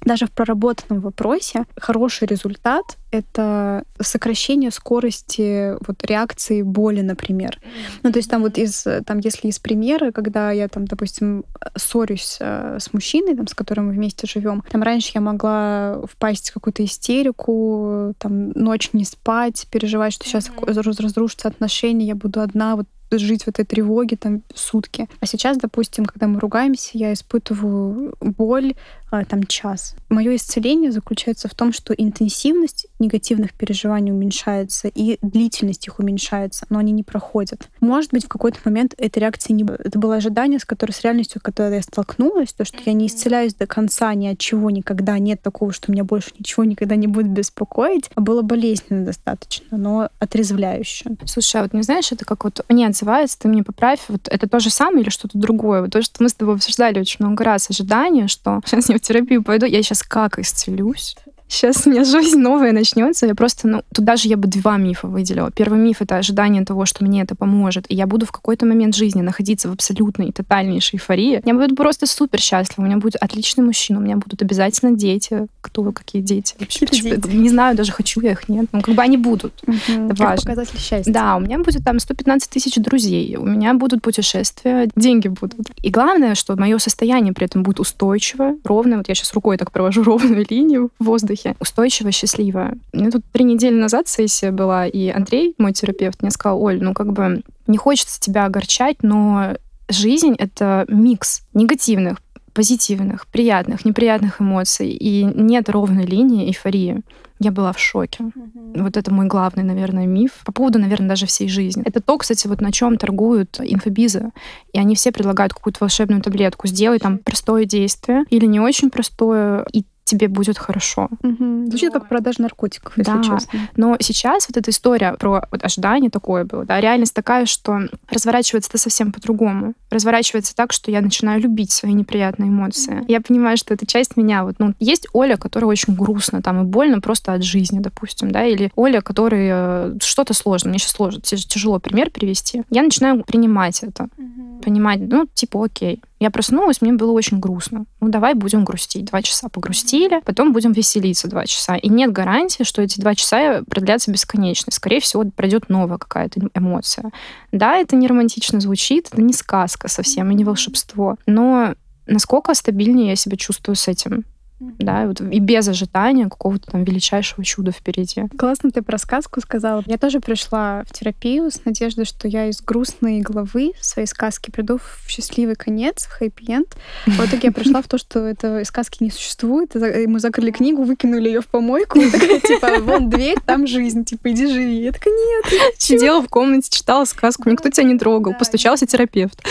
даже 0.05 0.27
в 0.27 0.31
проработанном 0.31 1.03
вопросе 1.03 1.65
хороший 1.77 2.27
результат— 2.27 2.85
это 3.11 3.85
сокращение 4.01 4.71
скорости 4.71 5.75
вот, 5.87 6.05
реакции 6.05 6.63
боли, 6.63 7.01
например. 7.01 7.59
Ну, 8.03 8.13
то 8.13 8.19
есть 8.19 8.31
там 8.31 8.43
вот 8.43 8.59
из, 8.59 8.87
там, 9.07 9.19
если 9.19 9.49
из 9.49 9.59
примера, 9.59 10.13
когда 10.13 10.51
я 10.53 10.69
там, 10.69 10.87
допустим, 10.87 11.45
ссорюсь 11.77 12.39
э, 12.41 12.79
с 12.81 12.93
мужчиной, 12.93 13.37
там, 13.37 13.47
с 13.47 13.55
которым 13.55 13.89
мы 13.89 13.93
вместе 13.93 14.27
живем, 14.27 14.63
там 14.71 14.83
раньше 14.83 15.13
я 15.15 15.21
могла 15.21 16.03
впасть 16.07 16.51
в 16.51 16.55
какую-то 16.55 16.85
истерику, 16.85 18.15
там, 18.19 18.51
ночь 18.51 18.91
не 18.93 19.05
спать, 19.05 19.67
переживать, 19.71 20.13
что 20.13 20.27
сейчас 20.27 20.49
mm-hmm. 20.49 21.03
разрушатся 21.03 21.49
отношения, 21.49 22.07
я 22.07 22.15
буду 22.15 22.41
одна, 22.41 22.77
вот 22.77 22.87
жить 23.11 23.45
в 23.45 23.49
этой 23.49 23.65
тревоге 23.65 24.17
там 24.17 24.43
сутки. 24.55 25.09
А 25.21 25.27
сейчас, 25.27 25.57
допустим, 25.57 26.05
когда 26.05 26.27
мы 26.27 26.41
ругаемся, 26.41 26.91
я 26.99 27.13
испытываю 27.13 28.15
боль 28.21 28.75
там 29.11 29.45
час. 29.45 29.95
Мое 30.09 30.37
исцеление 30.37 30.93
заключается 30.93 31.49
в 31.49 31.55
том, 31.55 31.73
что 31.73 31.93
интенсивность 31.95 32.87
негативных 32.99 33.53
переживаний 33.55 34.13
уменьшается 34.13 34.89
и 34.89 35.19
длительность 35.23 35.87
их 35.87 35.99
уменьшается, 35.99 36.67
но 36.71 36.79
они 36.79 36.93
не 36.93 37.03
проходят. 37.03 37.69
Может 37.81 38.13
быть, 38.13 38.25
в 38.25 38.29
какой-то 38.29 38.59
момент 38.65 38.95
этой 38.99 39.21
реакции 39.21 39.53
не 39.53 39.65
было. 39.65 39.77
Это 39.83 39.99
было 39.99 40.17
ожидание, 40.17 40.59
с 40.59 40.65
которой 40.65 40.93
с 40.93 41.03
реальностью, 41.03 41.41
когда 41.43 41.69
я 41.69 41.83
столкнулась, 41.83 42.53
то, 42.53 42.65
что 42.65 42.79
я 42.85 42.93
не 42.93 43.07
исцеляюсь 43.07 43.55
до 43.55 43.67
конца 43.67 44.13
ни 44.15 44.27
от 44.27 44.39
чего 44.39 44.71
никогда, 44.71 45.19
нет 45.19 45.43
такого, 45.43 45.73
что 45.73 45.91
меня 45.93 46.05
больше 46.05 46.31
ничего 46.39 46.65
никогда 46.65 46.97
не 46.97 47.07
будет 47.07 47.29
беспокоить, 47.29 48.11
а 48.15 48.21
было 48.21 48.43
болезненно 48.43 49.05
достаточно, 49.05 49.77
но 49.77 50.09
отрезвляюще. 50.19 51.11
Слушай, 51.27 51.61
а 51.61 51.63
вот 51.65 51.73
не 51.73 51.83
знаешь, 51.83 52.13
это 52.13 52.25
как 52.25 52.45
вот 52.45 52.65
мне 52.69 52.87
отзывается, 52.87 53.39
ты 53.39 53.49
мне 53.49 53.63
поправь, 53.63 54.01
вот 54.09 54.29
это 54.29 54.49
то 54.49 54.61
же 54.61 54.71
самое 54.71 55.03
или 55.03 55.11
что-то 55.11 55.39
другое? 55.39 55.83
Вот 55.83 55.91
то, 55.91 56.03
что 56.03 56.23
мы 56.23 56.29
с 56.29 56.35
тобой 56.35 56.55
обсуждали 56.55 57.01
очень 57.01 57.25
много 57.25 57.45
раз, 57.45 57.71
ожидание, 57.71 58.29
что 58.29 58.61
сейчас 58.67 58.89
не 58.89 58.98
терапию 58.99 59.43
пойду, 59.43 59.67
я 59.67 59.83
сейчас 59.83 60.03
как 60.03 60.39
исцелюсь? 60.39 61.17
Сейчас 61.49 61.87
у 61.87 61.91
меня 61.91 62.05
жизнь 62.05 62.39
новая 62.39 62.73
начнется. 62.73 63.27
Я 63.27 63.35
просто, 63.35 63.67
ну, 63.67 63.83
тут 63.93 64.05
даже 64.05 64.29
я 64.29 64.37
бы 64.37 64.47
два 64.47 64.77
мифа 64.77 65.09
выделила. 65.09 65.51
Первый 65.51 65.79
миф— 65.79 65.97
это 66.01 66.17
ожидание 66.17 66.65
того, 66.65 66.87
что 66.87 67.05
мне 67.05 67.23
это 67.23 67.35
поможет, 67.35 67.87
и 67.89 67.95
я 67.95 68.07
буду 68.07 68.27
в 68.27 68.33
какой-то 68.33 68.67
момент 68.67 68.95
жизни 68.95 69.23
находиться 69.23 69.69
в 69.69 69.73
абсолютной, 69.73 70.31
тотальнейшей 70.33 70.97
эйфории. 70.99 71.41
Я 71.45 71.55
буду 71.55 71.75
просто 71.75 72.07
супер 72.07 72.41
счастлива. 72.41 72.83
У 72.83 72.87
меня 72.87 72.99
будет 72.99 73.17
отличный 73.17 73.65
мужчина, 73.65 73.99
у 73.99 74.03
меня 74.03 74.17
будут 74.17 74.43
обязательно 74.43 74.93
дети. 74.93 75.47
Кто, 75.61 75.91
какие 75.93 76.23
дети? 76.23 76.55
Вообще, 76.61 76.87
дети. 76.87 77.29
Не 77.29 77.49
знаю, 77.49 77.77
даже 77.77 77.93
хочу 77.93 78.21
я 78.21 78.33
их, 78.33 78.49
нет. 78.49 78.67
Ну, 78.73 78.83
как 78.83 78.95
бы 78.95 79.03
они 79.03 79.17
будут. 79.17 79.55
Угу. 79.67 80.11
Это 80.11 80.23
важно. 80.23 80.37
показатель 80.37 80.79
счастья. 80.79 81.13
Да, 81.13 81.37
у 81.37 81.41
меня 81.41 81.59
будет 81.59 81.85
там 81.85 81.99
115 81.99 82.51
тысяч 82.51 82.75
друзей, 82.77 83.37
у 83.37 83.47
меня 83.47 83.75
будут 83.75 84.03
путешествия, 84.03 84.89
деньги 84.95 85.29
будут. 85.29 85.69
И 85.83 85.91
главное, 85.91 86.35
что 86.35 86.57
мое 86.57 86.79
состояние 86.79 87.33
при 87.33 87.47
этом 87.47 87.63
будет 87.63 87.81
устойчивое, 87.81 88.59
ровное. 88.65 88.99
Вот 88.99 89.09
я 89.09 89.15
сейчас 89.15 89.33
рукой 89.33 89.57
так 89.57 89.73
провожу 89.73 90.03
ровную 90.09 90.45
линию 90.49 90.91
в 90.99 91.05
воздухе 91.05 91.38
воздухе, 91.39 91.57
устойчивая, 91.61 92.13
счастливая. 92.13 92.77
У 92.93 92.99
меня 92.99 93.11
тут 93.11 93.25
три 93.33 93.45
недели 93.45 93.75
назад 93.75 94.09
сессия 94.09 94.51
была, 94.51 94.87
и 94.87 95.09
Андрей, 95.09 95.55
мой 95.59 95.73
терапевт, 95.73 96.23
мне 96.23 96.31
сказал, 96.31 96.63
Оль, 96.63 96.83
ну 96.83 96.95
как 96.95 97.13
бы 97.13 97.43
не 97.67 97.79
хочется 97.79 98.21
тебя 98.21 98.45
огорчать, 98.45 99.03
но 99.03 99.55
жизнь— 99.89 100.35
это 100.39 100.85
микс 100.89 101.43
негативных 101.55 102.19
позитивных, 102.55 103.29
приятных, 103.29 103.85
неприятных 103.85 104.41
эмоций, 104.41 104.91
и 104.91 105.23
нет 105.23 105.69
ровной 105.69 106.05
линии 106.05 106.49
эйфории. 106.49 107.03
Я 107.39 107.53
была 107.53 107.73
в 107.73 107.79
шоке. 107.79 108.25
Mm-hmm. 108.25 108.83
Вот 108.83 108.97
это 108.97 109.15
мой 109.15 109.27
главный, 109.27 109.63
наверное, 109.63 110.07
миф 110.07 110.33
по 110.45 110.51
поводу, 110.51 110.81
наверное, 110.81 111.11
даже 111.11 111.27
всей 111.27 111.49
жизни. 111.49 111.85
Это 111.87 112.01
то, 112.01 112.19
кстати, 112.19 112.49
вот 112.49 112.61
на 112.61 112.73
чем 112.73 112.97
торгуют 112.97 113.61
инфобизы. 113.61 114.33
И 114.73 114.79
они 114.81 114.97
все 114.97 115.13
предлагают 115.13 115.55
какую-то 115.55 115.79
волшебную 115.83 116.21
таблетку. 116.21 116.67
Сделай 116.67 116.99
там 116.99 117.19
простое 117.19 117.65
действие 117.65 118.25
или 118.29 118.47
не 118.47 118.59
очень 118.59 118.91
простое, 118.91 119.65
и 119.73 119.85
тебе 120.09 120.29
будет 120.29 120.59
хорошо. 120.59 121.09
Угу. 121.23 121.69
Звучит 121.69 121.93
как 121.93 122.09
продажа 122.09 122.43
наркотиков, 122.43 122.97
если 122.97 123.13
да. 123.13 123.23
честно. 123.23 123.61
Но 123.77 123.97
сейчас 124.01 124.49
вот 124.49 124.57
эта 124.57 124.71
история 124.71 125.15
про 125.15 125.47
вот 125.51 125.65
ожидание 125.65 126.11
такое 126.11 126.45
было, 126.45 126.65
да, 126.65 126.81
реальность 126.81 127.15
такая, 127.15 127.47
что 127.47 127.81
разворачивается 128.11 128.71
это 128.71 128.79
совсем 128.79 129.13
по-другому. 129.13 129.75
Разворачивается 129.91 130.55
так, 130.57 130.73
что 130.73 130.91
я 130.91 131.01
начинаю 131.01 131.41
любить 131.41 131.71
свои 131.73 131.93
неприятные 131.93 132.49
эмоции. 132.49 133.05
Я 133.09 133.21
понимаю, 133.21 133.57
что 133.57 133.75
это 133.75 133.87
часть 133.87 134.17
меня. 134.17 134.45
Вот, 134.45 134.57
ну, 134.59 134.75
есть 134.81 135.07
Оля, 135.13 135.37
которая 135.37 135.71
очень 135.71 135.95
грустно 135.95 136.43
там 136.43 136.63
и 136.63 136.65
больно 136.65 137.01
просто 137.01 137.33
от 137.33 137.43
жизни, 137.43 137.81
допустим, 137.81 138.31
да, 138.31 138.45
или 138.45 138.71
Оля, 138.77 139.01
которой 139.01 139.49
э, 139.51 139.95
что-то 140.01 140.35
сложно, 140.35 140.71
мне 140.71 140.79
сейчас 140.79 140.93
сложно, 140.93 141.21
тяжело 141.21 141.79
пример 141.79 142.11
привести. 142.11 142.63
Я 142.71 142.83
начинаю 142.83 143.25
принимать 143.25 143.83
это, 143.83 144.09
угу. 144.17 144.38
Понимать, 144.69 145.01
ну, 145.01 145.27
типа, 145.33 145.65
окей, 145.65 146.03
я 146.21 146.31
проснулась, 146.31 146.83
мне 146.83 146.93
было 146.93 147.13
очень 147.13 147.41
грустно. 147.41 147.87
Ну, 148.01 148.09
давай 148.11 148.35
будем 148.35 148.67
грустить. 148.67 149.07
Два 149.07 149.23
часа 149.23 149.49
погрустили, 149.49 150.21
потом 150.27 150.53
будем 150.53 150.73
веселиться 150.73 151.27
два 151.27 151.47
часа. 151.47 151.77
И 151.77 151.89
нет 151.89 152.13
гарантии, 152.13 152.65
что 152.65 152.83
эти 152.83 153.01
два 153.01 153.15
часа 153.15 153.63
продлятся 153.63 154.11
бесконечно. 154.11 154.71
Скорее 154.71 155.01
всего, 155.01 155.25
пройдет 155.35 155.71
новая 155.71 155.97
какая-то 155.97 156.51
эмоция. 156.55 157.13
Да, 157.51 157.77
это 157.77 157.97
не 157.97 158.07
романтично 158.07 158.61
звучит, 158.61 159.09
это 159.11 159.23
не 159.23 159.33
сказка 159.33 159.89
совсем 159.89 160.31
и 160.31 160.35
не 160.35 160.45
волшебство. 160.45 161.17
Но 161.25 161.75
насколько 162.07 162.53
стабильнее 162.53 163.09
я 163.09 163.17
себя 163.17 163.39
чувствую 163.39 163.75
с 163.75 163.89
этим? 163.89 164.27
Да, 164.61 165.07
вот 165.07 165.21
и 165.21 165.39
без 165.39 165.69
ожидания 165.69 166.25
какого-то 166.25 166.73
там 166.73 166.85
величайшего 166.85 167.45
чуда 167.45 167.71
впереди. 167.71 168.25
Классно 168.37 168.71
ты 168.71 168.83
про 168.83 168.99
сказку 168.99 169.41
сказала. 169.41 169.83
Я 169.87 169.99
тоже 169.99 170.21
пришла 170.21 170.83
в 170.85 170.93
терапию 170.93 171.51
с 171.51 171.65
надеждой, 171.65 172.05
что 172.05 172.27
я 172.27 172.47
из 172.47 172.61
грустной 172.61 173.21
головы 173.21 173.73
своей 173.81 174.09
сказки 174.09 174.51
приду 174.51 174.79
в 174.79 175.09
счастливый 175.09 175.55
конец, 175.55 176.07
в 176.07 176.19
хэппи-энд. 176.19 176.77
В 177.07 177.25
итоге 177.25 177.49
я 177.49 177.53
пришла 177.53 177.83
в 177.83 177.89
то, 177.89 177.99
что 177.99 178.21
этой 178.21 178.65
сказки 178.65 179.03
не 179.03 179.11
существует. 179.11 179.77
И 179.77 180.07
мы 180.07 180.19
закрыли 180.19 180.51
книгу, 180.51 180.83
выкинули 180.83 181.29
ее 181.29 181.41
в 181.41 181.47
помойку. 181.47 182.01
И 182.01 182.11
такая, 182.11 182.41
типа, 182.41 182.81
вон 182.81 183.11
дверь, 183.11 183.39
там 183.45 183.67
жизнь, 183.67 184.05
типа, 184.05 184.31
иди 184.33 184.47
живи. 184.47 184.83
Я 184.83 184.93
такая, 184.93 185.15
нет, 185.15 185.75
Сидела 185.79 186.21
в 186.21 186.29
комнате, 186.29 186.71
читала 186.71 187.05
сказку, 187.05 187.49
никто 187.49 187.69
тебя 187.71 187.85
не 187.85 187.99
трогал, 187.99 188.35
постучался 188.35 188.87
терапевт. 188.87 189.43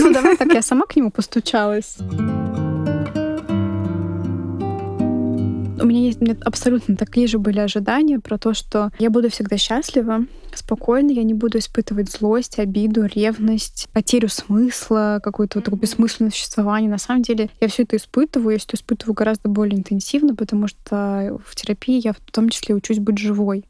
Ну, 0.00 0.12
давай 0.12 0.36
так, 0.36 0.52
я 0.52 0.62
сама 0.62 0.86
к 0.86 0.96
нему 0.96 1.10
постучалась. 1.10 1.96
Меня 5.86 6.00
есть 6.00 6.20
у 6.20 6.24
меня 6.24 6.36
абсолютно 6.44 6.96
такие 6.96 7.26
же 7.26 7.38
были 7.38 7.58
ожидания 7.60 8.20
про 8.20 8.38
то, 8.38 8.54
что 8.54 8.90
я 8.98 9.10
буду 9.10 9.30
всегда 9.30 9.56
счастлива, 9.56 10.26
спокойно, 10.54 11.10
я 11.10 11.22
не 11.22 11.34
буду 11.34 11.58
испытывать 11.58 12.10
злость, 12.10 12.58
обиду, 12.58 13.04
ревность, 13.04 13.88
потерю 13.92 14.28
смысла, 14.28 15.20
какое-то 15.22 15.58
вот 15.58 15.64
такое 15.64 15.80
бессмысленное 15.80 16.30
существование. 16.30 16.90
На 16.90 16.98
самом 16.98 17.22
деле 17.22 17.50
я 17.60 17.68
все 17.68 17.82
это 17.82 17.96
испытываю, 17.96 18.52
я 18.52 18.58
все 18.58 18.66
это 18.68 18.76
испытываю 18.76 19.14
гораздо 19.14 19.48
более 19.48 19.78
интенсивно, 19.78 20.34
потому 20.34 20.68
что 20.68 21.38
в 21.44 21.54
терапии 21.54 22.00
я 22.02 22.12
в 22.12 22.20
том 22.32 22.48
числе 22.48 22.74
учусь 22.74 22.98
быть 22.98 23.18
живой. 23.18 23.64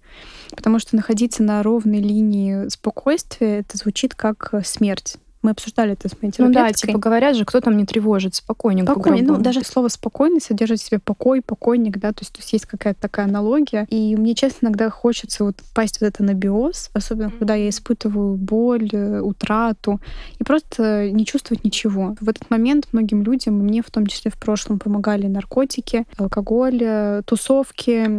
Потому 0.50 0.78
что 0.78 0.96
находиться 0.96 1.42
на 1.42 1.62
ровной 1.62 2.00
линии 2.00 2.68
спокойствия, 2.68 3.58
это 3.61 3.76
звучит 3.76 4.14
как 4.14 4.54
смерть. 4.64 5.16
Мы 5.47 5.53
обсуждали 5.53 5.93
это 5.93 6.09
с 6.09 6.21
моей 6.21 6.35
Ну 6.38 6.53
да, 6.53 6.73
типа 6.73 6.99
говорят 6.99 7.37
же, 7.37 7.45
кто 7.45 7.61
там 7.61 7.76
не 7.76 7.87
тревожит, 7.87 8.35
спокойник. 8.35 8.85
Покойник. 8.85 9.29
Ну, 9.29 9.37
даже 9.38 9.62
слово 9.62 9.87
спокойный 9.87 10.41
содержит 10.41 10.81
в 10.81 10.85
себе 10.85 10.99
покой, 10.99 11.41
покойник, 11.41 11.99
да, 11.99 12.12
то 12.12 12.23
есть, 12.23 12.33
то 12.33 12.41
есть 12.41 12.53
есть 12.53 12.67
какая-то 12.67 13.00
такая 13.00 13.26
аналогия. 13.26 13.87
И 13.88 14.17
мне, 14.17 14.35
честно, 14.35 14.67
иногда 14.67 14.91
хочется 14.91 15.45
вот 15.45 15.61
впасть 15.61 15.99
в 15.99 16.03
это 16.03 16.25
на 16.25 16.35
биоз, 16.35 16.91
особенно 16.95 17.31
когда 17.31 17.55
я 17.55 17.69
испытываю 17.69 18.35
боль, 18.35 18.91
э, 18.93 19.21
утрату, 19.21 20.00
и 20.41 20.43
просто 20.43 21.12
не 21.12 21.25
чувствовать 21.25 21.62
ничего. 21.62 22.17
В 22.21 22.29
этот 22.29 22.50
момент 22.50 22.88
многим 22.91 23.23
людям, 23.23 23.55
мне 23.55 23.83
в 23.83 23.91
том 23.93 24.09
числе 24.09 24.33
в 24.33 24.38
прошлом, 24.41 24.81
помогали 24.81 25.29
наркотики, 25.29 26.07
алкоголь, 26.19 26.81
э, 26.83 27.23
тусовки, 27.25 28.11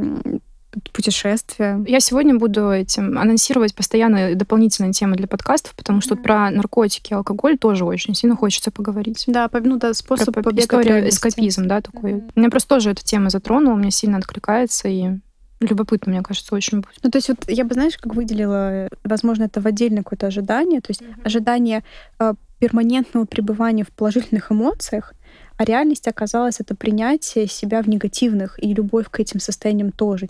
путешествия. 0.94 1.84
Я 1.88 2.00
сегодня 2.00 2.38
буду 2.38 2.70
этим 2.72 3.18
анонсировать 3.18 3.74
постоянно 3.74 4.36
дополнительные 4.36 4.94
темы 4.94 5.16
для 5.16 5.28
подкастов, 5.28 5.74
потому 5.76 6.02
что 6.02 6.16
mm-hmm. 6.16 6.24
про 6.24 6.52
наркотики 6.52 7.12
и 7.12 7.16
алкоголь 7.16 7.58
тоже 7.58 7.86
очень 7.86 8.14
сильно 8.16 8.36
хочется 8.36 8.72
поговорить. 8.72 9.24
Да, 9.28 9.50
ну 9.54 9.78
да, 9.78 9.94
способ 9.94 10.34
про 10.34 10.44
побега 10.44 10.64
история, 10.64 11.10
эскапизм, 11.10 11.68
да, 11.68 11.82
такой. 11.82 12.14
Mm-hmm. 12.14 12.32
Меня 12.36 12.50
просто 12.50 12.70
тоже 12.70 12.92
эта 12.92 13.04
тема 13.04 13.30
затронула, 13.30 13.76
мне 13.76 13.92
сильно 13.92 14.18
откликается, 14.18 14.88
и 14.88 15.12
Любопытно, 15.60 16.12
мне 16.12 16.22
кажется, 16.22 16.54
очень 16.54 16.82
будет. 16.82 17.00
Ну, 17.02 17.10
то 17.10 17.18
есть 17.18 17.30
вот 17.30 17.40
я 17.48 17.64
бы, 17.64 17.74
знаешь, 17.74 17.98
как 17.98 18.14
выделила, 18.14 18.90
возможно, 19.04 19.46
это 19.46 19.60
в 19.60 19.66
отдельное 19.66 20.04
какое-то 20.04 20.28
ожидание, 20.28 20.82
то 20.82 20.92
есть 20.92 21.02
mm-hmm. 21.02 21.24
ожидание 21.24 21.84
э, 22.20 22.34
перманентного 22.60 23.26
пребывания 23.26 23.84
в 23.84 23.90
положительных 23.90 24.52
эмоциях, 24.52 25.14
а 25.58 25.66
реальность 25.66 26.08
оказалась 26.08 26.60
это 26.60 26.76
принятие 26.76 27.48
себя 27.48 27.82
в 27.82 27.90
негативных 27.90 28.64
и 28.64 28.74
любовь 28.74 29.08
к 29.10 29.20
этим 29.20 29.40
состояниям 29.40 29.92
тоже. 29.92 30.28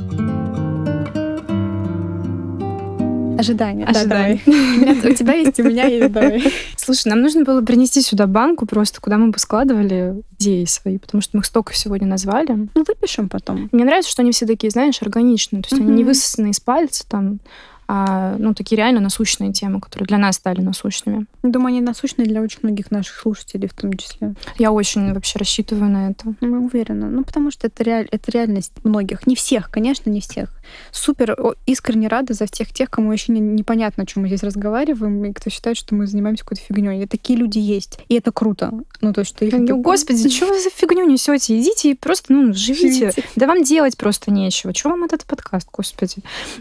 Ожидания. 3.37 3.85
Ожидания. 3.85 4.41
Да, 4.45 5.09
у 5.09 5.13
тебя 5.13 5.33
есть, 5.33 5.59
у 5.59 5.63
меня 5.63 5.85
есть, 5.85 6.11
давай. 6.11 6.51
Слушай, 6.75 7.09
нам 7.09 7.21
нужно 7.21 7.43
было 7.43 7.61
принести 7.61 8.01
сюда 8.01 8.25
банку 8.25 8.65
просто, 8.65 8.99
куда 8.99 9.17
мы 9.17 9.29
бы 9.29 9.37
складывали 9.37 10.23
идеи 10.39 10.65
свои, 10.65 10.97
потому 10.97 11.21
что 11.21 11.37
мы 11.37 11.41
их 11.41 11.45
столько 11.45 11.73
сегодня 11.75 12.07
назвали. 12.07 12.51
Ну, 12.51 12.83
выпишем 12.87 13.29
потом. 13.29 13.69
Мне 13.71 13.85
нравится, 13.85 14.09
что 14.09 14.23
они 14.23 14.31
все 14.31 14.47
такие, 14.47 14.71
знаешь, 14.71 15.01
органичные. 15.01 15.61
То 15.61 15.67
есть 15.69 15.81
они 15.81 15.91
не 15.91 16.03
высосаны 16.03 16.49
из 16.49 16.59
пальца, 16.59 17.07
там, 17.07 17.39
а, 17.87 18.35
ну, 18.37 18.53
такие 18.53 18.77
реально 18.77 18.99
насущные 18.99 19.53
темы, 19.53 19.79
которые 19.79 20.07
для 20.07 20.17
нас 20.17 20.35
стали 20.35 20.61
насущными. 20.61 21.25
Думаю, 21.43 21.67
они 21.69 21.81
насущные 21.81 22.27
для 22.27 22.41
очень 22.41 22.59
многих 22.63 22.91
наших 22.91 23.15
слушателей 23.15 23.69
в 23.69 23.73
том 23.73 23.93
числе. 23.93 24.33
Я 24.57 24.71
очень 24.71 25.13
вообще 25.13 25.39
рассчитываю 25.39 25.89
на 25.89 26.09
это. 26.11 26.33
Мы 26.41 26.59
уверена. 26.59 27.09
Ну, 27.09 27.23
потому 27.23 27.49
что 27.49 27.67
это, 27.67 27.83
реаль... 27.83 28.07
это 28.11 28.31
реальность 28.31 28.73
многих. 28.83 29.25
Не 29.25 29.35
всех, 29.35 29.71
конечно, 29.71 30.09
не 30.09 30.19
всех. 30.19 30.49
Супер 30.91 31.37
искренне 31.65 32.09
рада 32.09 32.33
за 32.33 32.45
всех 32.45 32.73
тех, 32.73 32.89
кому 32.89 33.13
еще 33.13 33.31
не, 33.31 33.39
непонятно, 33.39 34.03
о 34.03 34.05
чем 34.05 34.23
мы 34.23 34.27
здесь 34.27 34.43
разговариваем, 34.43 35.23
и 35.23 35.31
кто 35.31 35.49
считает, 35.49 35.77
что 35.77 35.95
мы 35.95 36.07
занимаемся 36.07 36.43
какой-то 36.43 36.63
фигней. 36.63 37.03
И 37.03 37.07
такие 37.07 37.39
люди 37.39 37.59
есть. 37.59 37.99
И 38.09 38.15
это 38.15 38.33
круто. 38.33 38.73
Ну, 38.99 39.13
то, 39.13 39.23
что 39.23 39.45
их... 39.45 39.53
Ну, 39.53 39.81
господи, 39.81 40.29
что 40.29 40.47
вы 40.47 40.61
за 40.61 40.69
фигню 40.69 41.05
несете? 41.07 41.57
Идите 41.57 41.91
и 41.91 41.93
просто, 41.93 42.33
ну, 42.33 42.53
живите. 42.53 43.11
живите. 43.11 43.23
Да 43.37 43.47
вам 43.47 43.63
делать 43.63 43.95
просто 43.95 44.31
нечего. 44.31 44.73
Чего 44.73 44.91
вам 44.91 45.05
этот 45.05 45.23
подкаст, 45.23 45.69
господи? 45.71 46.17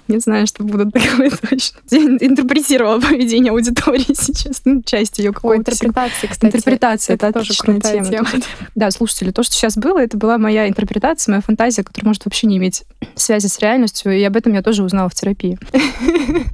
Не 0.06 0.18
знаю, 0.18 0.46
что 0.46 0.62
будут 0.62 0.92
такое 1.16 1.30
точно. 1.30 1.78
Интерпретировала 1.90 3.00
поведение 3.00 3.52
аудитории 3.52 4.06
сейчас. 4.14 4.62
Ну, 4.64 4.82
часть 4.82 5.18
ее 5.18 5.32
какой-то. 5.32 5.72
Интерпретация, 5.72 6.30
кстати. 6.30 6.56
Интерпретация, 6.56 7.14
это, 7.14 7.26
это 7.28 7.40
отличная 7.40 7.80
тема. 7.80 8.04
тема. 8.06 8.28
Да, 8.74 8.90
слушатели, 8.90 9.30
то, 9.30 9.42
что 9.42 9.54
сейчас 9.54 9.76
было, 9.76 9.98
это 9.98 10.16
была 10.16 10.38
моя 10.38 10.68
интерпретация, 10.68 11.32
моя 11.32 11.42
фантазия, 11.42 11.82
которая 11.82 12.08
может 12.08 12.24
вообще 12.24 12.46
не 12.46 12.58
иметь 12.58 12.84
связи 13.14 13.46
с 13.46 13.58
реальностью, 13.58 14.12
и 14.12 14.22
об 14.22 14.36
этом 14.36 14.52
я 14.52 14.62
тоже 14.62 14.82
узнала 14.82 15.08
в 15.08 15.14
терапии. 15.14 15.58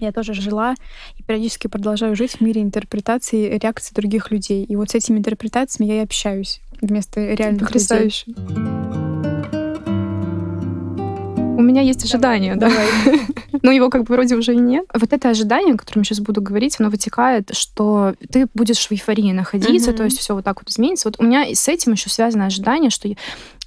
Я 0.00 0.12
тоже 0.12 0.32
жила 0.32 0.76
и 1.16 1.24
периодически 1.24 1.66
продолжаю 1.66 2.14
жить 2.14 2.36
в 2.36 2.40
мире 2.40 2.62
интерпретаций 2.62 3.46
и 3.46 3.58
реакций 3.58 3.96
других 3.96 4.30
людей. 4.30 4.62
И 4.62 4.76
вот 4.76 4.90
с 4.90 4.94
этими 4.94 5.18
интерпретациями 5.18 5.90
я 5.90 5.96
и 5.96 6.04
общаюсь 6.04 6.60
вместо 6.80 7.34
реальных 7.34 7.66
Потрясающе. 7.66 8.26
людей. 8.28 9.07
У 11.58 11.60
меня 11.60 11.82
есть 11.82 12.04
ожидание, 12.04 12.54
да. 12.54 12.70
Но 13.62 13.72
его 13.72 13.90
как 13.90 14.04
бы 14.04 14.14
вроде 14.14 14.36
уже 14.36 14.54
и 14.54 14.58
нет. 14.58 14.84
Вот 14.94 15.12
это 15.12 15.28
ожидание, 15.28 15.74
о 15.74 15.76
котором 15.76 16.02
я 16.02 16.04
сейчас 16.04 16.20
буду 16.20 16.40
говорить, 16.40 16.76
оно 16.78 16.88
вытекает, 16.88 17.50
что 17.52 18.14
ты 18.30 18.46
будешь 18.54 18.86
в 18.86 18.92
эйфории 18.92 19.32
находиться, 19.32 19.92
то 19.92 20.04
есть 20.04 20.20
все 20.20 20.36
вот 20.36 20.44
так 20.44 20.60
вот 20.60 20.70
изменится. 20.70 21.08
Вот 21.08 21.16
у 21.18 21.24
меня 21.24 21.52
с 21.52 21.66
этим 21.66 21.92
еще 21.92 22.10
связано 22.10 22.46
ожидание, 22.46 22.90
что 22.90 23.12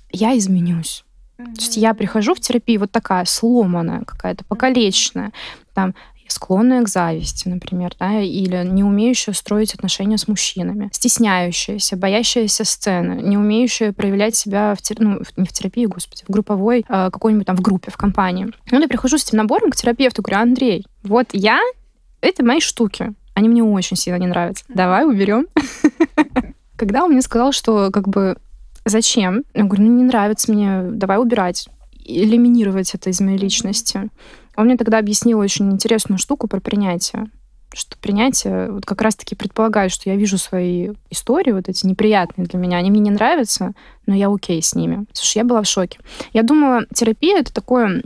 я 0.10 0.38
изменюсь. 0.38 1.04
То 1.36 1.60
есть 1.60 1.76
я 1.76 1.94
прихожу 1.94 2.34
в 2.34 2.40
терапию 2.40 2.80
вот 2.80 2.92
такая 2.92 3.26
сломанная 3.26 4.06
какая-то, 4.06 4.46
покалеченная. 4.46 5.34
Там 5.74 5.94
склонная 6.32 6.84
к 6.84 6.90
зависти, 6.90 7.48
например, 7.48 7.94
да, 8.00 8.20
или 8.22 8.66
не 8.66 8.84
умеющая 8.84 9.34
строить 9.34 9.74
отношения 9.74 10.18
с 10.18 10.28
мужчинами, 10.28 10.90
стесняющаяся, 10.92 11.98
боящаяся 11.98 12.66
сцены, 12.66 13.22
не 13.22 13.38
умеющая 13.38 13.94
проявлять 13.94 14.36
себя 14.36 14.76
в, 14.76 15.00
ну, 15.00 15.22
не 15.38 15.46
в 15.46 15.52
терапии, 15.54 15.86
господи, 15.86 16.24
в 16.28 16.32
групповой, 16.32 16.86
э, 16.88 17.10
какой-нибудь 17.12 17.48
там 17.48 17.56
в 17.56 17.62
группе, 17.62 17.92
в 17.92 17.98
компании. 17.98 18.48
Ну, 18.72 18.80
я 18.80 18.88
прихожу 18.88 19.18
с 19.18 19.28
этим 19.28 19.38
набором 19.38 19.72
к 19.72 19.76
терапевту, 19.76 20.22
говорю, 20.22 20.42
Андрей, 20.42 20.86
вот 21.04 21.28
я, 21.34 21.60
это 22.22 22.44
мои 22.44 22.60
штуки, 22.60 23.14
они 23.34 23.50
мне 23.50 23.64
очень 23.64 23.98
сильно 23.98 24.18
не 24.18 24.28
нравятся. 24.28 24.66
Давай 24.68 25.06
уберем. 25.06 25.48
Когда 26.76 27.04
он 27.04 27.12
мне 27.12 27.22
сказал, 27.22 27.52
что 27.52 27.92
как 27.92 28.08
бы 28.08 28.38
зачем? 28.86 29.44
Я 29.54 29.64
говорю, 29.64 29.84
ну 29.84 29.98
не 29.98 30.04
нравится 30.04 30.52
мне, 30.52 30.84
давай 30.92 31.20
убирать 31.20 31.68
элиминировать 32.04 32.94
это 32.94 33.10
из 33.10 33.22
моей 33.22 33.38
личности. 33.38 34.10
Он 34.56 34.66
мне 34.66 34.78
тогда 34.78 34.98
объяснил 34.98 35.40
очень 35.40 35.72
интересную 35.72 36.18
штуку 36.18 36.48
про 36.48 36.60
принятие. 36.60 37.28
что 37.74 37.98
принятие 37.98 38.70
вот 38.70 38.86
как 38.86 39.02
раз-таки 39.02 39.34
предполагает, 39.34 39.92
что 39.94 40.10
я 40.10 40.18
вижу 40.18 40.38
свои 40.38 40.90
истории, 41.10 41.52
вот 41.52 41.70
эти 41.70 41.86
неприятные 41.86 42.46
для 42.46 42.60
меня, 42.60 42.78
они 42.78 42.92
мне 42.92 43.00
не 43.00 43.12
нравятся, 43.12 43.72
но 44.06 44.14
я 44.14 44.30
окей 44.30 44.62
с 44.62 44.76
ними. 44.76 45.06
Слушай, 45.14 45.38
я 45.38 45.44
была 45.46 45.62
в 45.62 45.68
шоке. 45.68 45.98
Я 46.34 46.44
думала, 46.44 46.86
терапия— 46.94 47.38
это 47.40 47.54
такое 47.54 48.04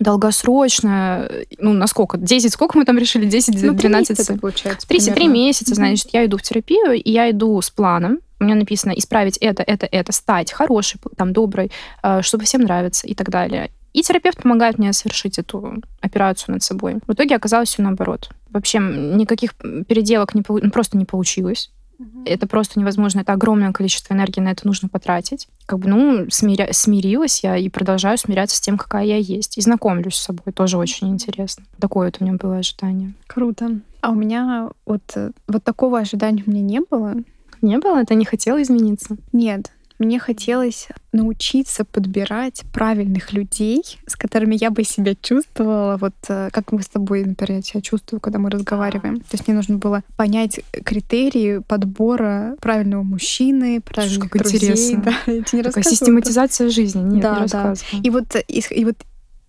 долгосрочная, 0.00 1.30
ну, 1.58 1.72
насколько? 1.72 2.18
10, 2.18 2.52
сколько 2.52 2.78
мы 2.78 2.84
там 2.84 2.98
решили? 2.98 3.26
10, 3.26 3.62
ну, 3.62 3.72
12? 3.72 4.10
Месяца, 4.10 4.38
получается, 4.38 4.88
33 4.88 5.28
месяца, 5.28 5.74
значит, 5.74 6.08
я 6.12 6.24
иду 6.24 6.36
в 6.36 6.42
терапию, 6.42 6.92
и 6.92 7.10
я 7.10 7.30
иду 7.30 7.60
с 7.60 7.70
планом, 7.70 8.18
у 8.40 8.44
меня 8.44 8.54
написано 8.54 8.92
исправить 8.92 9.36
это, 9.38 9.62
это, 9.62 9.86
это, 9.90 10.12
стать 10.12 10.52
хорошей, 10.52 11.00
там, 11.16 11.32
доброй, 11.32 11.70
э, 12.02 12.22
чтобы 12.22 12.44
всем 12.44 12.62
нравится 12.62 13.06
и 13.06 13.14
так 13.14 13.30
далее. 13.30 13.70
И 13.98 14.02
терапевт 14.02 14.40
помогает 14.40 14.78
мне 14.78 14.92
совершить 14.92 15.40
эту 15.40 15.82
операцию 16.00 16.52
над 16.52 16.62
собой. 16.62 17.00
В 17.08 17.14
итоге 17.14 17.34
оказалось 17.34 17.70
все 17.70 17.82
наоборот. 17.82 18.30
Вообще 18.48 18.78
никаких 18.78 19.56
переделок 19.56 20.36
не, 20.36 20.44
ну, 20.46 20.70
просто 20.70 20.96
не 20.96 21.04
получилось. 21.04 21.72
Угу. 21.98 22.22
Это 22.26 22.46
просто 22.46 22.78
невозможно. 22.78 23.22
Это 23.22 23.32
огромное 23.32 23.72
количество 23.72 24.14
энергии, 24.14 24.38
на 24.38 24.52
это 24.52 24.64
нужно 24.68 24.88
потратить. 24.88 25.48
Как 25.66 25.80
бы, 25.80 25.88
ну, 25.88 26.26
смиря... 26.30 26.72
смирилась 26.72 27.42
я 27.42 27.56
и 27.56 27.68
продолжаю 27.68 28.18
смиряться 28.18 28.56
с 28.56 28.60
тем, 28.60 28.78
какая 28.78 29.04
я 29.04 29.16
есть. 29.16 29.58
И 29.58 29.62
знакомлюсь 29.62 30.14
с 30.14 30.22
собой. 30.22 30.52
Тоже 30.52 30.78
очень 30.78 31.08
интересно. 31.08 31.64
Такое 31.80 32.06
вот 32.06 32.18
у 32.20 32.24
меня 32.24 32.34
было 32.34 32.58
ожидание. 32.58 33.14
Круто. 33.26 33.80
А 34.00 34.10
у 34.10 34.14
меня 34.14 34.70
вот, 34.86 35.02
вот 35.48 35.64
такого 35.64 35.98
ожидания 35.98 36.44
у 36.46 36.50
меня 36.52 36.62
не 36.62 36.80
было. 36.88 37.16
Не 37.62 37.78
было? 37.78 38.04
Ты 38.04 38.14
не 38.14 38.24
хотела 38.24 38.62
измениться? 38.62 39.16
Нет. 39.32 39.72
Мне 39.98 40.18
хотелось 40.18 40.88
научиться 41.12 41.84
подбирать 41.84 42.62
правильных 42.72 43.32
людей, 43.32 43.82
с 44.06 44.14
которыми 44.14 44.56
я 44.60 44.70
бы 44.70 44.84
себя 44.84 45.14
чувствовала, 45.20 45.96
вот 45.96 46.14
э, 46.28 46.50
как 46.52 46.70
мы 46.70 46.82
с 46.82 46.88
тобой, 46.88 47.24
например, 47.24 47.56
я 47.58 47.62
себя 47.62 47.80
чувствую, 47.80 48.20
когда 48.20 48.38
мы 48.38 48.50
разговариваем. 48.50 49.20
То 49.20 49.32
есть 49.32 49.48
мне 49.48 49.56
нужно 49.56 49.78
было 49.78 50.02
понять 50.16 50.60
критерии 50.84 51.58
подбора 51.58 52.56
правильного 52.60 53.02
мужчины, 53.02 53.80
правильных 53.80 54.30
как 54.30 54.42
друзей. 54.42 54.58
Интересно. 54.58 55.02
Да, 55.02 55.32
я 55.32 55.42
тебе 55.42 55.58
не 55.58 55.62
Такая 55.64 55.84
систематизация 55.84 56.68
жизни. 56.68 57.02
Нет, 57.02 57.22
да, 57.22 57.40
не 57.40 57.46
да. 57.48 57.74
И 58.02 58.10
вот, 58.10 58.36
и, 58.46 58.62
и 58.70 58.84
вот 58.84 58.96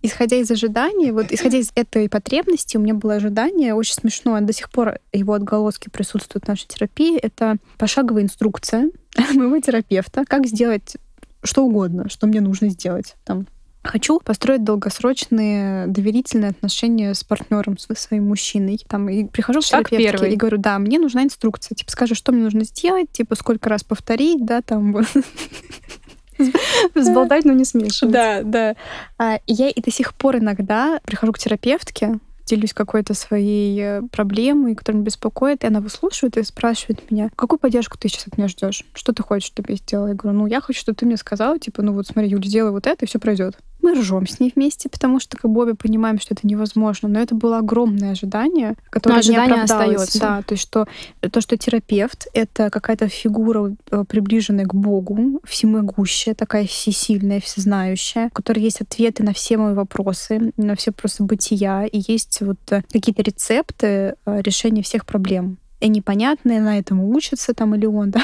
исходя 0.02 0.36
из 0.36 0.50
ожиданий, 0.50 1.10
вот 1.10 1.30
исходя 1.30 1.58
из 1.58 1.72
этой 1.74 2.08
потребности, 2.08 2.76
у 2.76 2.80
меня 2.80 2.94
было 2.94 3.14
ожидание 3.14 3.74
очень 3.74 3.94
смешное, 3.94 4.40
до 4.40 4.52
сих 4.52 4.70
пор 4.70 4.98
его 5.12 5.34
отголоски 5.34 5.88
присутствуют 5.90 6.44
в 6.44 6.48
нашей 6.48 6.66
терапии. 6.66 7.18
Это 7.18 7.56
пошаговая 7.78 8.22
инструкция 8.22 8.90
моего 9.34 9.58
терапевта, 9.60 10.24
как 10.26 10.46
сделать 10.46 10.96
что 11.42 11.64
угодно, 11.64 12.08
что 12.08 12.26
мне 12.26 12.40
нужно 12.40 12.68
сделать. 12.68 13.16
Там, 13.24 13.46
Хочу 13.82 14.20
построить 14.20 14.62
долгосрочные 14.62 15.86
доверительные 15.86 16.50
отношения 16.50 17.14
с 17.14 17.24
партнером, 17.24 17.78
с 17.78 17.86
своим 17.94 18.28
мужчиной. 18.28 18.78
Там, 18.86 19.08
и 19.08 19.24
прихожу 19.24 19.62
Шаг 19.62 19.86
к 19.86 19.88
терапевтке 19.88 20.18
первый. 20.18 20.34
и 20.34 20.36
говорю, 20.36 20.58
да, 20.58 20.78
мне 20.78 20.98
нужна 20.98 21.24
инструкция. 21.24 21.74
Типа, 21.74 21.90
скажи, 21.90 22.14
что 22.14 22.30
мне 22.30 22.42
нужно 22.42 22.64
сделать, 22.64 23.10
типа, 23.10 23.34
сколько 23.36 23.70
раз 23.70 23.82
повторить, 23.82 24.44
да, 24.44 24.60
там. 24.60 24.94
Взболтать, 26.94 27.44
но 27.44 27.52
не 27.52 27.64
смешивать. 27.64 28.12
Да, 28.12 28.42
да. 28.42 28.76
А, 29.18 29.38
я 29.46 29.68
и 29.68 29.80
до 29.80 29.90
сих 29.90 30.14
пор 30.14 30.36
иногда 30.36 31.00
прихожу 31.04 31.32
к 31.32 31.38
терапевтке, 31.38 32.18
делюсь 32.50 32.72
какой-то 32.72 33.14
своей 33.14 33.80
э, 33.80 34.02
проблемой, 34.10 34.74
которая 34.74 34.98
меня 34.98 35.06
беспокоит, 35.06 35.62
и 35.62 35.66
она 35.68 35.80
выслушивает 35.80 36.36
и 36.36 36.42
спрашивает 36.42 37.10
меня, 37.10 37.30
какую 37.36 37.58
поддержку 37.58 37.96
ты 37.96 38.08
сейчас 38.08 38.26
от 38.26 38.38
меня 38.38 38.48
ждешь? 38.48 38.84
Что 38.92 39.12
ты 39.12 39.22
хочешь, 39.22 39.46
чтобы 39.46 39.70
я 39.70 39.76
сделала? 39.76 40.08
Я 40.08 40.14
говорю, 40.14 40.38
ну, 40.38 40.46
я 40.46 40.60
хочу, 40.60 40.80
чтобы 40.80 40.96
ты 40.96 41.06
мне 41.06 41.16
сказала, 41.16 41.58
типа, 41.58 41.82
ну 41.82 41.92
вот 41.92 42.06
смотри, 42.06 42.30
Юля, 42.30 42.48
сделай 42.48 42.72
вот 42.72 42.86
это, 42.86 43.04
и 43.04 43.08
все 43.08 43.18
пройдет. 43.18 43.56
Мы 43.82 43.94
ржем 43.94 44.26
с 44.26 44.40
ней 44.40 44.52
вместе, 44.54 44.88
потому 44.88 45.20
что 45.20 45.36
как 45.36 45.50
бы 45.50 45.62
обе 45.62 45.74
понимаем, 45.74 46.18
что 46.18 46.34
это 46.34 46.46
невозможно. 46.46 47.08
Но 47.08 47.20
это 47.20 47.34
было 47.34 47.58
огромное 47.58 48.12
ожидание, 48.12 48.74
которое 48.90 49.14
Но 49.14 49.18
ожидание 49.20 49.56
не 49.56 49.62
остается. 49.62 50.20
Да, 50.20 50.42
то 50.42 50.52
есть 50.54 50.62
что 50.62 50.86
то, 51.20 51.40
что 51.40 51.56
терапевт— 51.56 52.26
это 52.34 52.70
какая-то 52.70 53.08
фигура, 53.08 53.74
э, 53.90 54.04
приближенная 54.06 54.66
к 54.66 54.74
Богу, 54.74 55.40
всемогущая, 55.44 56.34
такая 56.34 56.66
всесильная, 56.66 57.40
всезнающая, 57.40 58.26
у 58.26 58.30
которой 58.30 58.60
есть 58.60 58.80
ответы 58.80 59.22
на 59.22 59.32
все 59.32 59.56
мои 59.56 59.74
вопросы, 59.74 60.52
на 60.56 60.74
все 60.76 60.90
вопросы 60.90 61.22
бытия, 61.22 61.84
и 61.84 62.02
есть 62.06 62.40
вот 62.40 62.58
э, 62.70 62.82
какие-то 62.92 63.22
рецепты 63.22 63.86
э, 63.86 64.42
решения 64.42 64.82
всех 64.82 65.06
проблем 65.06 65.58
и 65.80 65.88
непонятные, 65.88 66.60
на 66.60 66.78
этом 66.78 67.02
учится 67.02 67.54
там 67.54 67.74
или 67.74 67.86
он, 67.86 68.10
да, 68.12 68.22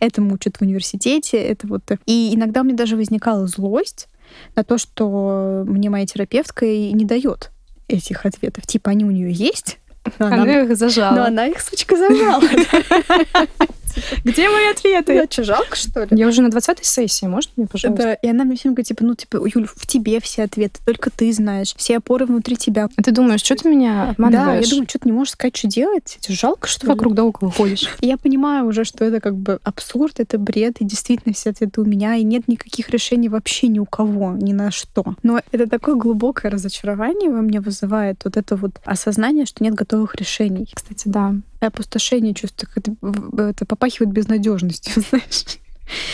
этому 0.00 0.34
учат 0.34 0.56
в 0.56 0.62
университете, 0.62 1.38
это 1.38 1.66
вот. 1.66 1.82
И 2.06 2.34
иногда 2.34 2.62
у 2.62 2.64
меня 2.64 2.76
даже 2.76 2.96
возникала 2.96 3.46
злость, 3.46 4.08
на 4.54 4.64
то, 4.64 4.78
что 4.78 5.64
мне 5.66 5.90
моя 5.90 6.06
терапевтка 6.06 6.66
и 6.66 6.92
не 6.92 7.04
дает 7.04 7.50
этих 7.88 8.26
ответов. 8.26 8.66
Типа 8.66 8.90
они 8.90 9.04
у 9.04 9.10
нее 9.10 9.32
есть, 9.32 9.78
но 10.18 10.26
она, 10.26 10.42
она 10.42 10.60
их 10.62 10.76
зажала. 10.76 11.16
Но 11.16 11.24
она 11.24 11.46
их, 11.46 11.60
сучка, 11.60 11.96
зажала. 11.96 12.42
Где 14.24 14.48
мои 14.48 14.66
ответы? 14.66 15.14
Я 15.14 15.26
что, 15.28 15.44
жалко, 15.44 15.76
что 15.76 16.04
ли? 16.04 16.08
Я 16.10 16.28
уже 16.28 16.42
на 16.42 16.48
20-й 16.48 16.84
сессии, 16.84 17.26
может 17.26 17.50
мне, 17.56 17.66
пожалуйста? 17.66 18.02
Да, 18.02 18.14
и 18.14 18.28
она 18.28 18.44
мне 18.44 18.56
всем 18.56 18.72
говорит, 18.72 18.88
типа, 18.88 19.04
ну, 19.04 19.14
типа, 19.14 19.36
Юль, 19.36 19.66
в 19.66 19.86
тебе 19.86 20.20
все 20.20 20.44
ответы, 20.44 20.80
только 20.84 21.10
ты 21.10 21.32
знаешь, 21.32 21.74
все 21.76 21.98
опоры 21.98 22.26
внутри 22.26 22.56
тебя. 22.56 22.88
А 22.96 23.02
ты 23.02 23.10
думаешь, 23.12 23.40
что 23.40 23.56
ты 23.56 23.68
меня 23.68 24.10
обманываешь? 24.10 24.46
Да, 24.46 24.64
я 24.64 24.70
думаю, 24.70 24.88
что 24.88 24.98
ты 24.98 25.08
не 25.08 25.12
можешь 25.12 25.32
сказать, 25.32 25.56
что 25.56 25.68
делать? 25.68 26.18
Тебе 26.20 26.34
жалко, 26.34 26.68
что 26.68 26.86
вокруг 26.86 27.14
да 27.14 27.24
около 27.24 27.50
ходишь? 27.50 27.88
Я 28.00 28.16
понимаю 28.16 28.66
уже, 28.66 28.84
что 28.84 29.04
это 29.04 29.20
как 29.20 29.36
бы 29.36 29.58
абсурд, 29.62 30.20
это 30.20 30.38
бред, 30.38 30.76
и 30.80 30.84
действительно 30.84 31.34
все 31.34 31.50
ответы 31.50 31.80
у 31.80 31.84
меня, 31.84 32.16
и 32.16 32.24
нет 32.24 32.48
никаких 32.48 32.90
решений 32.90 33.28
вообще 33.28 33.68
ни 33.68 33.78
у 33.78 33.86
кого, 33.86 34.32
ни 34.32 34.52
на 34.52 34.70
что. 34.70 35.04
Но 35.22 35.40
это 35.52 35.68
такое 35.68 35.94
глубокое 35.94 36.50
разочарование 36.50 37.30
во 37.30 37.40
мне 37.40 37.60
вызывает 37.60 38.22
вот 38.24 38.36
это 38.36 38.56
вот 38.56 38.72
осознание, 38.84 39.46
что 39.46 39.64
нет 39.64 39.74
готовых 39.74 40.14
решений. 40.16 40.68
Кстати, 40.72 41.08
да 41.08 41.34
опустошение 41.60 42.34
чувства, 42.34 42.68
это, 42.74 42.94
это 43.38 43.66
попахивает 43.66 44.12
безнадежностью, 44.12 45.02
знаешь. 45.10 45.58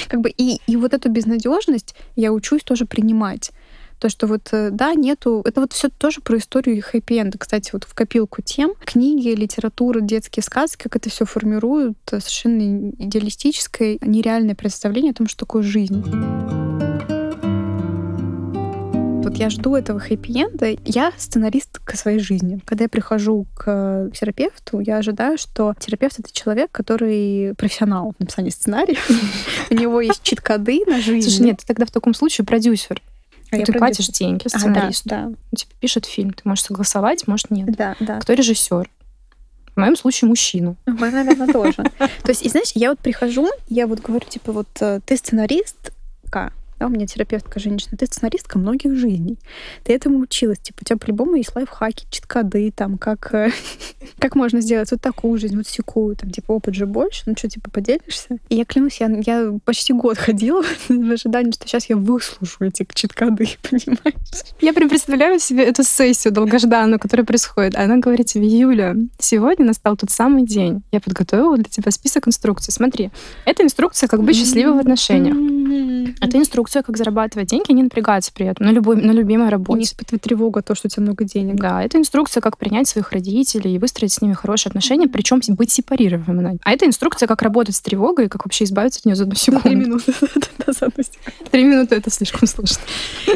Как 0.09 0.21
бы 0.21 0.31
и, 0.31 0.61
и 0.67 0.77
вот 0.77 0.93
эту 0.93 1.09
безнадежность 1.09 1.95
я 2.17 2.33
учусь 2.33 2.63
тоже 2.63 2.85
принимать. 2.87 3.53
То, 3.99 4.09
что 4.09 4.27
вот, 4.27 4.49
э, 4.51 4.71
да, 4.71 4.95
нету... 4.95 5.43
Это 5.45 5.61
вот 5.61 5.73
все 5.73 5.89
тоже 5.89 6.21
про 6.21 6.37
историю 6.37 6.83
хэппи-энда. 6.83 7.39
Кстати, 7.39 7.71
вот 7.73 7.85
в 7.85 7.95
копилку 7.95 8.43
тем 8.43 8.75
книги, 8.85 9.29
литература, 9.29 10.01
детские 10.01 10.43
сказки, 10.43 10.83
как 10.83 10.97
это 10.97 11.09
все 11.09 11.25
формируют 11.25 11.97
э, 12.11 12.19
совершенно 12.19 12.91
идеалистическое, 12.99 13.99
нереальное 14.01 14.57
представление 14.57 15.13
о 15.13 15.15
том, 15.15 15.29
что 15.29 15.39
такое 15.39 15.63
жизнь. 15.63 16.03
Вот 19.23 19.37
я 19.37 19.51
жду 19.51 19.77
этого 19.77 20.01
хэппи-энда. 20.01 20.77
Я 20.85 21.13
сценарист 21.17 21.79
к 21.79 21.95
своей 21.95 22.19
жизни. 22.19 22.59
Когда 22.65 22.85
я 22.85 22.89
прихожу 22.89 23.47
к 23.55 24.11
терапевту, 24.13 24.81
я 24.81 24.97
ожидаю, 24.97 25.39
что 25.39 25.75
терапевт— 25.79 26.19
это 26.19 26.33
человек, 26.33 26.73
который 26.73 27.55
профессионал 27.57 28.15
в 28.17 28.21
написании 28.21 28.51
сценария. 28.51 28.99
У 29.71 29.75
него 29.75 30.01
есть 30.01 30.25
чит-коды 30.25 30.83
на 30.89 31.01
жизнь. 31.01 31.31
Слушай, 31.31 31.47
нет, 31.47 31.59
ты 31.59 31.67
тогда 31.67 31.87
в 31.87 31.93
таком 31.93 32.15
случае 32.15 32.45
продюсер. 32.45 33.01
А 33.53 33.59
ты 33.59 33.73
платишь 33.73 34.09
деньги 34.09 34.49
сценаристу. 34.49 35.09
А, 35.09 35.11
да, 35.11 35.21
да. 35.21 35.27
Он 35.27 35.37
тебе 35.55 35.71
пишет 35.79 36.07
фильм. 36.07 36.33
Ты 36.33 36.43
можешь 36.45 36.65
согласовать, 36.65 37.29
может, 37.29 37.51
нет. 37.51 37.71
Да, 37.77 37.95
да. 38.01 38.19
Кто 38.19 38.33
режиссер? 38.33 38.91
В 39.75 39.77
моем 39.77 39.97
случае 39.97 40.29
мужчина. 40.29 40.75
В 40.87 40.99
моем, 40.99 41.15
наверное, 41.15 41.47
тоже. 41.47 41.85
То 41.99 42.29
есть, 42.29 42.43
и 42.43 42.49
знаешь, 42.49 42.73
я 42.75 42.91
вот 42.91 42.99
прихожу, 42.99 43.49
я 43.69 43.87
вот 43.87 44.01
говорю, 44.01 44.27
типа, 44.29 44.51
вот 44.51 44.69
э, 44.81 45.01
ты 45.07 45.17
сценаристка, 45.17 46.53
да, 46.83 46.89
у 46.89 46.91
меня 46.91 47.07
терапевтка 47.07 47.61
женщина, 47.61 47.97
ты 47.97 48.07
сценаристка 48.07 48.59
многих 48.59 48.97
жизней. 48.97 49.39
Ты 49.85 49.93
этому 49.93 50.19
училась. 50.19 50.59
Типа, 50.59 50.79
у 50.83 50.85
тебя 50.85 50.97
по-любому 50.97 51.37
есть 51.37 51.55
лайфхаки, 51.55 52.07
читкоды, 52.11 52.73
там, 52.75 52.99
как, 52.99 53.33
э, 53.35 53.53
как 54.19 54.35
можно 54.35 54.61
сделать 54.61 54.91
вот 54.91 55.01
такую 55.01 55.39
жизнь, 55.39 55.57
вот 55.57 55.69
секую, 55.69 56.17
там, 56.17 56.31
типа, 56.31 56.51
опыт 56.51 56.75
же 56.75 56.87
больше, 56.87 57.23
ну 57.27 57.35
что, 57.39 57.49
типа, 57.49 57.71
поделишься? 57.71 58.39
И 58.49 58.57
я 58.57 58.65
клянусь, 58.65 59.01
я, 59.01 59.07
я 59.25 59.53
почти 59.65 59.93
год 59.93 60.19
ходила 60.19 60.65
в 60.89 61.13
ожидании, 61.13 61.53
что 61.53 61.69
сейчас 61.69 61.89
я 61.89 61.97
выслушаю 61.97 62.71
эти 62.71 62.85
читкоды, 62.93 63.47
понимаешь? 63.71 64.45
Я 64.61 64.73
прям 64.73 64.89
представляю 64.89 65.39
себе 65.39 65.63
эту 65.65 65.85
сессию 65.85 66.33
долгожданную, 66.33 66.99
которая 66.99 67.25
происходит. 67.25 67.77
Она 67.77 67.99
говорит 67.99 68.27
тебе, 68.27 68.49
Юля, 68.49 68.97
сегодня 69.21 69.67
настал 69.67 69.97
тот 69.97 70.11
самый 70.11 70.45
день. 70.45 70.83
Я 70.91 71.01
подготовила 71.01 71.57
для 71.57 71.67
тебя 71.67 71.93
список 71.93 72.27
инструкций. 72.27 72.73
Смотри, 72.73 73.13
это 73.45 73.63
инструкция, 73.63 74.09
как 74.09 74.25
быть 74.25 74.37
счастливой 74.37 74.75
в 74.75 74.79
отношениях. 74.79 75.37
Это 76.21 76.39
инструкция, 76.39 76.72
как 76.81 76.97
зарабатывать 76.97 77.49
деньги, 77.49 77.73
не 77.73 77.83
напрягаться 77.83 78.33
при 78.33 78.47
этом 78.47 78.67
на, 78.67 78.71
любой, 78.71 78.97
на 78.97 79.11
любимой 79.11 79.51
работе. 79.51 79.77
И 79.77 79.81
не 79.81 79.85
испытывать 79.85 80.23
тревогу 80.23 80.59
о 80.59 80.63
том, 80.63 80.75
что 80.75 80.87
у 80.87 80.91
тебя 80.91 81.03
много 81.03 81.25
денег. 81.25 81.57
Да, 81.57 81.83
это 81.83 81.99
инструкция, 81.99 82.41
как 82.41 82.57
принять 82.57 82.89
своих 82.89 83.13
родителей 83.13 83.75
и 83.75 83.79
выстроить 83.79 84.13
с 84.13 84.23
ними 84.23 84.33
хорошие 84.33 84.71
отношения, 84.71 85.09
причем 85.09 85.41
быть 85.49 85.71
сепарированными. 85.71 86.59
А 86.63 86.73
это 86.73 86.87
инструкция, 86.87 87.27
как 87.27 87.43
работать 87.43 87.77
с 87.77 87.81
тревогой 87.81 88.27
и 88.27 88.29
как 88.29 88.47
вообще 88.47 88.65
избавиться 88.65 89.01
от 89.01 89.05
нее 89.05 89.17
за 89.17 89.25
одну 89.25 89.35
секунду. 89.35 89.63
Три 89.69 89.77
минуты. 89.77 90.15
Три 91.51 91.65
минуты— 91.65 91.95
это 91.97 92.11
слишком 92.11 92.47
сложно. 92.47 92.79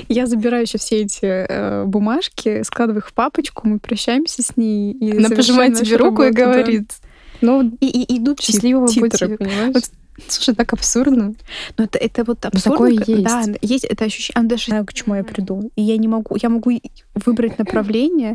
Я 0.08 0.26
забираю 0.26 0.62
еще 0.62 0.78
все 0.78 1.02
эти 1.02 1.24
э, 1.24 1.84
бумажки, 1.84 2.62
складываю 2.62 3.00
их 3.00 3.08
в 3.08 3.12
папочку, 3.12 3.68
мы 3.68 3.78
прощаемся 3.78 4.42
с 4.42 4.56
ней. 4.56 4.96
Она 5.18 5.28
пожимает 5.28 5.76
тебе 5.76 5.96
руку 5.96 6.22
и 6.22 6.30
говорит, 6.30 6.92
ну, 7.40 7.76
и, 7.80 7.86
и 7.86 8.18
идут 8.18 8.40
счастливого 8.40 8.86
пути. 8.86 9.26
Понимаешь? 9.36 9.84
Слушай, 10.28 10.54
так 10.54 10.72
абсурдно. 10.72 11.34
Но 11.76 11.84
это, 11.84 11.98
это 11.98 12.24
вот 12.24 12.38
ну, 12.42 12.48
абсурдно. 12.48 12.88
Но 12.88 12.96
такое 12.96 13.16
есть. 13.16 13.24
Да, 13.24 13.44
есть 13.62 13.84
это 13.84 14.04
ощущение. 14.04 14.42
Я 14.42 14.48
даже 14.48 14.64
знаю, 14.66 14.86
к 14.86 14.92
чему 14.92 15.14
я 15.14 15.24
приду. 15.24 15.70
И 15.76 15.82
я 15.82 15.96
не 15.96 16.08
могу, 16.08 16.36
я 16.40 16.48
могу 16.48 16.72
выбрать 17.14 17.58
направление 17.58 18.34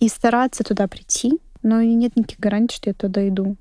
и 0.00 0.08
стараться 0.08 0.64
туда 0.64 0.88
прийти, 0.88 1.38
Но 1.62 1.80
нет 1.82 2.16
никаких 2.16 2.40
гарантий, 2.40 2.76
что 2.76 2.90
я 2.90 2.94
туда 2.94 3.26
иду. 3.28 3.56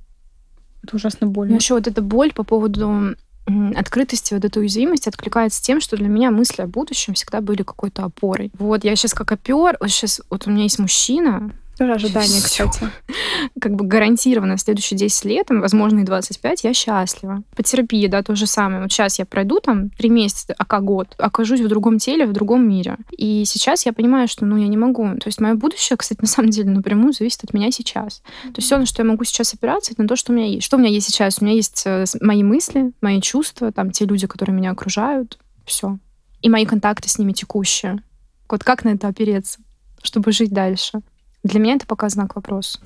Это 0.84 0.96
ужасно 0.96 1.28
больно. 1.28 1.52
Ну, 1.52 1.58
еще 1.60 1.76
вот 1.76 1.88
эта 1.88 2.02
боль 2.02 2.34
по 2.34 2.44
поводу 2.44 3.16
открытости, 3.76 4.34
вот 4.34 4.46
эта 4.46 4.60
уязвимость 4.60 5.08
откликается 5.08 5.62
тем, 5.62 5.82
что 5.82 5.98
для 5.98 6.08
меня 6.08 6.32
мысли 6.32 6.62
о 6.62 6.68
будущем 6.68 7.14
всегда 7.14 7.42
были 7.42 7.64
какой-то 7.64 8.04
опорой. 8.04 8.52
Вот 8.58 8.84
я 8.84 8.96
сейчас 8.96 9.14
как 9.14 9.32
опер, 9.32 9.78
вот 9.80 9.90
сейчас 9.90 10.22
вот 10.30 10.48
у 10.48 10.52
меня 10.52 10.64
есть 10.64 10.80
мужчина, 10.80 11.52
тоже 11.82 11.94
ожидание, 11.94 12.42
кстати. 12.42 12.80
Как 13.60 13.74
бы 13.74 13.86
гарантированно 13.86 14.58
следующие 14.58 14.98
10 15.00 15.26
лет, 15.26 15.48
возможно, 15.50 16.02
и 16.02 16.04
25, 16.04 16.64
я 16.64 16.74
счастлива. 16.74 17.42
По 17.56 17.64
терапии, 17.64 18.06
да, 18.06 18.22
то 18.22 18.36
же 18.36 18.46
самое. 18.46 18.84
Вот 18.84 18.92
сейчас 18.92 19.18
я 19.18 19.26
пройду 19.26 19.60
там 19.60 19.90
3 19.90 20.10
месяца, 20.10 20.54
а 20.58 20.66
как 20.66 20.84
год, 20.84 21.16
окажусь 21.18 21.62
в 21.62 21.68
другом 21.68 21.98
теле, 21.98 22.28
в 22.28 22.34
другом 22.34 22.70
мире. 22.70 22.98
И 23.18 23.46
сейчас 23.46 23.86
я 23.88 23.94
понимаю, 23.94 24.28
что, 24.28 24.46
ну, 24.46 24.58
я 24.58 24.68
не 24.68 24.78
могу. 24.78 25.08
То 25.16 25.28
есть 25.28 25.42
мое 25.42 25.56
будущее, 25.56 25.98
кстати, 25.98 26.22
на 26.22 26.28
самом 26.28 26.52
деле 26.52 26.70
напрямую 26.70 27.14
зависит 27.14 27.44
от 27.44 27.54
меня 27.54 27.72
сейчас. 27.72 28.22
То 28.44 28.58
есть 28.58 28.68
все, 28.68 28.78
на 28.78 28.86
что 28.86 29.02
я 29.02 29.10
могу 29.10 29.24
сейчас 29.24 29.54
опираться, 29.56 29.94
это 29.94 30.04
на 30.04 30.08
то, 30.08 30.16
что 30.16 30.32
у 30.32 30.36
меня 30.36 30.46
есть. 30.46 30.64
Что 30.64 30.78
у 30.78 30.80
меня 30.80 30.90
есть 30.90 31.08
сейчас? 31.08 31.42
У 31.42 31.46
меня 31.46 31.56
есть 31.56 31.82
э, 31.86 32.06
мои 32.22 32.44
мысли, 32.44 32.92
мои 33.02 33.20
чувства, 33.22 33.72
там, 33.72 33.90
те 33.90 34.06
люди, 34.06 34.28
которые 34.28 34.56
меня 34.56 34.70
окружают. 34.70 35.40
Все. 35.66 35.98
И 36.44 36.50
мои 36.50 36.66
контакты 36.66 37.10
с 37.10 37.18
ними 37.18 37.32
текущие. 37.32 38.04
Вот 38.48 38.64
как 38.64 38.84
на 38.84 38.90
это 38.90 39.08
опереться, 39.08 39.60
чтобы 40.04 40.32
жить 40.32 40.52
дальше? 40.52 41.02
Для 41.44 41.60
меня 41.60 41.76
это 41.76 41.88
пока 41.88 42.08
знак 42.10 42.36
вопроса. 42.36 42.80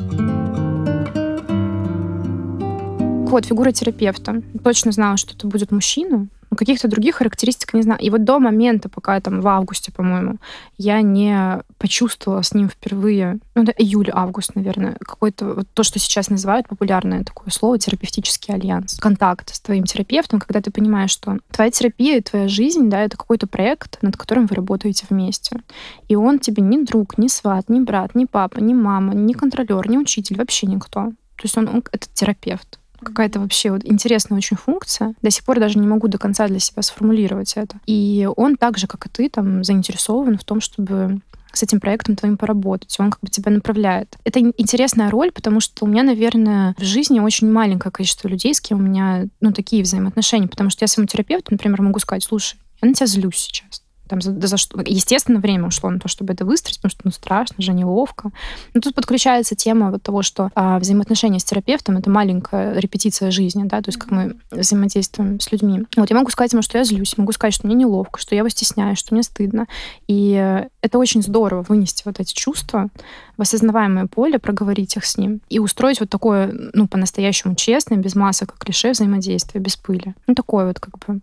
Вот, 3.27 3.45
фигура 3.45 3.71
терапевта. 3.71 4.41
Точно 4.63 4.91
знала, 4.91 5.17
что 5.17 5.33
это 5.35 5.47
будет 5.47 5.71
мужчина, 5.71 6.27
каких-то 6.55 6.87
других 6.87 7.15
характеристик 7.15 7.73
не 7.73 7.81
знаю. 7.81 7.99
И 7.99 8.09
вот 8.09 8.23
до 8.23 8.39
момента, 8.39 8.89
пока 8.89 9.19
там 9.19 9.41
в 9.41 9.47
августе, 9.47 9.91
по-моему, 9.91 10.37
я 10.77 11.01
не 11.01 11.61
почувствовала 11.77 12.41
с 12.41 12.53
ним 12.53 12.69
впервые, 12.69 13.39
ну, 13.55 13.63
это 13.63 13.71
июль-август, 13.71 14.55
наверное, 14.55 14.97
какой-то 14.99 15.45
вот 15.53 15.67
то, 15.73 15.83
что 15.83 15.99
сейчас 15.99 16.29
называют 16.29 16.67
популярное 16.67 17.23
такое 17.23 17.49
слово, 17.49 17.79
терапевтический 17.79 18.53
альянс. 18.53 18.97
Контакт 18.99 19.53
с 19.53 19.59
твоим 19.59 19.85
терапевтом, 19.85 20.39
когда 20.39 20.61
ты 20.61 20.71
понимаешь, 20.71 21.11
что 21.11 21.39
твоя 21.51 21.71
терапия, 21.71 22.21
твоя 22.21 22.47
жизнь, 22.47 22.89
да, 22.89 23.01
это 23.01 23.17
какой-то 23.17 23.47
проект, 23.47 24.01
над 24.01 24.17
которым 24.17 24.45
вы 24.45 24.55
работаете 24.55 25.05
вместе. 25.09 25.61
И 26.07 26.15
он 26.15 26.39
тебе 26.39 26.63
ни 26.63 26.83
друг, 26.83 27.17
ни 27.17 27.27
сват, 27.27 27.69
ни 27.69 27.79
брат, 27.79 28.15
ни 28.15 28.25
папа, 28.25 28.59
ни 28.59 28.73
мама, 28.73 29.13
ни 29.13 29.33
контролер, 29.33 29.89
ни 29.89 29.97
учитель, 29.97 30.37
вообще 30.37 30.67
никто. 30.67 31.11
То 31.35 31.43
есть 31.43 31.57
он, 31.57 31.67
он 31.67 31.83
это 31.91 32.07
терапевт 32.13 32.79
какая-то 33.01 33.39
вообще 33.39 33.71
вот 33.71 33.83
интересная 33.83 34.37
очень 34.37 34.57
функция. 34.57 35.13
До 35.21 35.29
сих 35.29 35.43
пор 35.43 35.59
даже 35.59 35.79
не 35.79 35.87
могу 35.87 36.07
до 36.07 36.17
конца 36.17 36.47
для 36.47 36.59
себя 36.59 36.81
сформулировать 36.81 37.53
это. 37.55 37.79
И 37.85 38.27
он 38.35 38.55
так 38.55 38.77
же, 38.77 38.87
как 38.87 39.05
и 39.05 39.09
ты, 39.09 39.29
там 39.29 39.63
заинтересован 39.63 40.37
в 40.37 40.43
том, 40.43 40.61
чтобы 40.61 41.21
с 41.53 41.63
этим 41.63 41.79
проектом 41.79 42.15
твоим 42.15 42.37
поработать. 42.37 42.95
Он 42.99 43.11
как 43.11 43.21
бы 43.21 43.29
тебя 43.29 43.51
направляет. 43.51 44.17
Это 44.23 44.39
интересная 44.39 45.09
роль, 45.09 45.31
потому 45.31 45.59
что 45.59 45.85
у 45.85 45.87
меня, 45.87 46.03
наверное, 46.03 46.75
в 46.77 46.83
жизни 46.83 47.19
очень 47.19 47.49
маленькое 47.49 47.91
количество 47.91 48.27
людей, 48.27 48.53
с 48.53 48.61
кем 48.61 48.79
у 48.79 48.83
меня, 48.83 49.25
ну, 49.39 49.53
такие 49.53 49.83
взаимоотношения. 49.83 50.47
Потому 50.47 50.69
что 50.69 50.83
я 50.83 50.87
своему 50.87 51.07
терапевту, 51.07 51.51
например, 51.51 51.81
могу 51.81 51.99
сказать, 51.99 52.23
слушай, 52.23 52.57
я 52.81 52.89
на 52.89 52.93
тебя 52.93 53.07
злюсь 53.07 53.37
сейчас 53.37 53.84
там, 54.07 54.21
за, 54.21 54.47
за 54.47 54.57
что... 54.57 54.81
Естественно, 54.85 55.39
время 55.39 55.67
ушло 55.67 55.89
на 55.89 55.99
то, 55.99 56.07
чтобы 56.07 56.33
это 56.33 56.45
выстроить, 56.45 56.77
потому 56.77 56.91
что 56.91 57.01
ну, 57.03 57.11
страшно 57.11 57.61
же, 57.61 57.73
неловко. 57.73 58.31
Но 58.73 58.81
тут 58.81 58.95
подключается 58.95 59.55
тема 59.55 59.91
вот 59.91 60.03
того, 60.03 60.21
что 60.21 60.49
а, 60.55 60.79
взаимоотношения 60.79 61.39
с 61.39 61.43
терапевтом— 61.43 61.97
это 61.97 62.09
маленькая 62.09 62.77
репетиция 62.79 63.31
жизни, 63.31 63.63
да, 63.63 63.81
то 63.81 63.89
есть 63.89 63.97
как 63.99 64.11
мы 64.11 64.37
взаимодействуем 64.51 65.39
с 65.39 65.51
людьми. 65.51 65.85
Вот 65.95 66.09
я 66.09 66.15
могу 66.15 66.29
сказать 66.29 66.53
ему, 66.53 66.61
что 66.61 66.77
я 66.77 66.83
злюсь, 66.83 67.17
могу 67.17 67.31
сказать, 67.31 67.53
что 67.53 67.67
мне 67.67 67.75
неловко, 67.75 68.19
что 68.19 68.35
я 68.35 68.39
его 68.39 68.49
стесняюсь, 68.49 68.97
что 68.97 69.13
мне 69.13 69.23
стыдно. 69.23 69.67
И 70.07 70.65
это 70.81 70.99
очень 70.99 71.21
здорово 71.21 71.63
вынести 71.67 72.03
вот 72.05 72.19
эти 72.19 72.33
чувства 72.33 72.89
в 73.37 73.41
осознаваемое 73.41 74.07
поле, 74.07 74.39
проговорить 74.39 74.95
их 74.97 75.05
с 75.05 75.17
ним 75.17 75.41
и 75.49 75.59
устроить 75.59 75.99
вот 75.99 76.09
такое, 76.09 76.53
ну, 76.73 76.87
по-настоящему 76.87 77.55
честное, 77.55 77.97
без 77.97 78.15
масок 78.15 78.53
и 78.55 78.63
клише 78.63 78.91
взаимодействие, 78.91 79.61
без 79.61 79.75
пыли. 79.75 80.13
Ну, 80.27 80.35
такое 80.35 80.67
вот 80.67 80.79
как 80.79 80.97
бы 80.99 81.21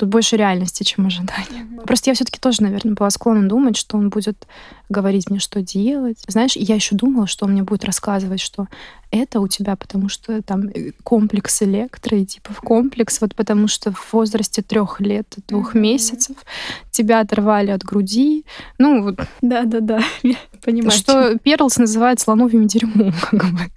Тут 0.00 0.08
больше 0.08 0.36
реальности, 0.36 0.82
чем 0.82 1.04
ожидания. 1.04 1.44
Mm-hmm. 1.50 1.84
Просто 1.84 2.08
я 2.08 2.14
все-таки 2.14 2.40
тоже, 2.40 2.62
наверное, 2.62 2.94
была 2.94 3.10
склонна 3.10 3.46
думать, 3.46 3.76
что 3.76 3.98
он 3.98 4.08
будет 4.08 4.46
говорить 4.88 5.28
мне, 5.28 5.40
что 5.40 5.60
делать. 5.60 6.16
Знаешь, 6.26 6.56
я 6.56 6.74
еще 6.74 6.96
думала, 6.96 7.26
что 7.26 7.44
он 7.44 7.52
мне 7.52 7.64
будет 7.64 7.84
рассказывать, 7.84 8.40
что 8.40 8.66
это 9.10 9.40
у 9.40 9.46
тебя, 9.46 9.76
потому 9.76 10.08
что 10.08 10.40
там 10.40 10.68
э, 10.68 10.92
комплекс 11.04 11.60
электро, 11.60 12.16
и 12.16 12.24
типа 12.24 12.54
в 12.54 12.62
комплекс, 12.62 13.20
вот 13.20 13.34
потому 13.34 13.68
что 13.68 13.92
в 13.92 14.14
возрасте 14.14 14.62
трех 14.62 15.02
лет, 15.02 15.34
двух 15.48 15.74
mm-hmm. 15.74 15.80
месяцев 15.80 16.36
тебя 16.90 17.20
оторвали 17.20 17.70
от 17.70 17.82
груди. 17.82 18.46
Ну, 18.78 19.02
вот. 19.02 19.20
Да-да-да, 19.42 20.00
понимаю. 20.64 20.92
Что 20.92 21.38
Перлс 21.40 21.76
называет 21.76 22.20
слоновьим 22.20 22.66
дерьмом, 22.66 23.12
как 23.30 23.50
бы 23.52 23.70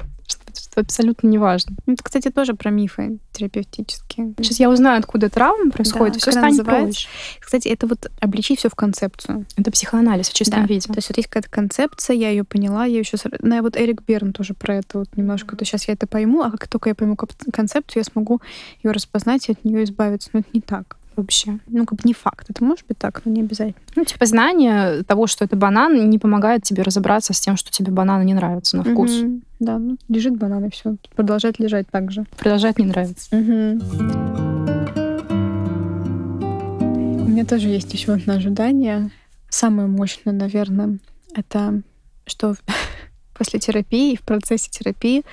что 0.73 0.81
абсолютно 0.81 1.27
не 1.27 1.38
важно. 1.38 1.75
Это, 1.86 2.03
кстати, 2.03 2.29
тоже 2.31 2.55
про 2.55 2.71
мифы 2.71 3.19
терапевтические. 3.31 4.33
Сейчас 4.38 4.59
я 4.59 4.69
узнаю, 4.69 4.99
откуда 4.99 5.29
травма 5.29 5.69
происходит, 5.71 6.15
да, 6.15 6.19
все 6.19 6.31
станет 6.31 6.57
называется. 6.57 6.83
проще. 6.83 7.07
Кстати, 7.39 7.67
это 7.67 7.86
вот 7.86 8.12
обличить 8.19 8.59
все 8.59 8.69
в 8.69 8.75
концепцию. 8.75 9.45
Это 9.55 9.71
психоанализ 9.71 10.29
в 10.29 10.33
чистом 10.33 10.62
да. 10.62 10.67
виде. 10.67 10.88
То 10.88 10.95
есть 10.95 11.09
вот 11.09 11.17
есть 11.17 11.29
какая-то 11.29 11.49
концепция, 11.49 12.15
я 12.15 12.29
ее 12.29 12.43
поняла, 12.43 12.86
я 12.86 12.99
еще... 12.99 13.17
Ну, 13.39 13.62
вот 13.62 13.77
Эрик 13.77 14.01
Берн 14.01 14.33
тоже 14.33 14.55
про 14.55 14.75
это 14.77 14.99
вот 14.99 15.15
немножко. 15.15 15.55
То 15.55 15.63
сейчас 15.63 15.88
я 15.88 15.93
это 15.93 16.07
пойму, 16.07 16.41
а 16.41 16.51
как 16.51 16.67
только 16.67 16.89
я 16.89 16.95
пойму 16.95 17.15
концепцию, 17.15 18.01
я 18.01 18.03
смогу 18.03 18.41
ее 18.81 18.91
распознать 18.91 19.49
и 19.49 19.51
от 19.51 19.63
нее 19.63 19.83
избавиться. 19.83 20.29
Но 20.33 20.39
это 20.39 20.49
не 20.53 20.62
так 20.62 20.97
вообще. 21.15 21.60
Ну, 21.67 21.86
как 21.86 21.99
бы 21.99 22.08
не 22.08 22.13
факт. 22.13 22.49
Это 22.49 22.63
может 22.63 22.86
быть 22.88 22.97
так, 22.97 23.21
но 23.26 23.32
не 23.32 23.41
обязательно. 23.41 23.76
Ну, 23.95 24.06
типа, 24.06 24.26
знание 24.26 25.04
того, 25.04 25.28
что 25.28 25.45
это 25.45 25.56
банан, 25.56 26.10
не 26.10 26.19
помогает 26.19 26.63
тебе 26.63 26.84
разобраться 26.84 27.34
с 27.34 27.39
тем, 27.39 27.58
что 27.58 27.71
тебе 27.71 27.91
бананы 27.91 28.23
не 28.23 28.34
нравятся 28.34 28.78
на 28.78 28.84
вкус. 28.84 29.12
Угу. 29.12 29.41
Да, 29.60 29.80
ну, 29.80 29.97
лежит 30.10 30.38
банан, 30.38 30.65
и 30.65 30.69
все. 30.69 30.95
Продолжает 31.15 31.60
лежать 31.60 31.88
так 31.89 32.12
же. 32.12 32.26
Продолжает 32.38 32.80
не 32.80 32.86
нравиться. 32.86 33.36
Угу. 33.36 33.52
У 37.21 37.28
меня 37.28 37.45
тоже 37.45 37.69
есть 37.69 37.93
еще 37.93 38.13
одно 38.13 38.34
ожидание. 38.34 39.12
Самое 39.49 39.88
мощное, 39.88 40.34
наверное, 40.34 40.99
это 41.36 41.82
что 42.26 42.56
после 43.34 43.60
терапии, 43.60 44.15
в 44.15 44.21
процессе 44.21 44.69
терапии 44.69 45.23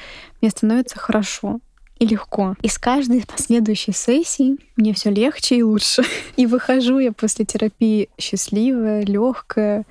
мне 0.40 0.50
становится 0.50 0.98
хорошо 0.98 1.60
и 2.00 2.06
легко. 2.06 2.56
И 2.62 2.68
с 2.68 2.78
каждой 2.78 3.24
последующей 3.24 3.92
сессии 3.92 4.56
мне 4.76 4.92
все 4.94 5.10
легче 5.10 5.56
и 5.56 5.62
лучше. 5.62 6.02
И 6.36 6.46
выхожу 6.46 6.98
я 6.98 7.12
после 7.12 7.44
терапии 7.44 8.08
счастливая, 8.18 9.04
легкая, 9.04 9.84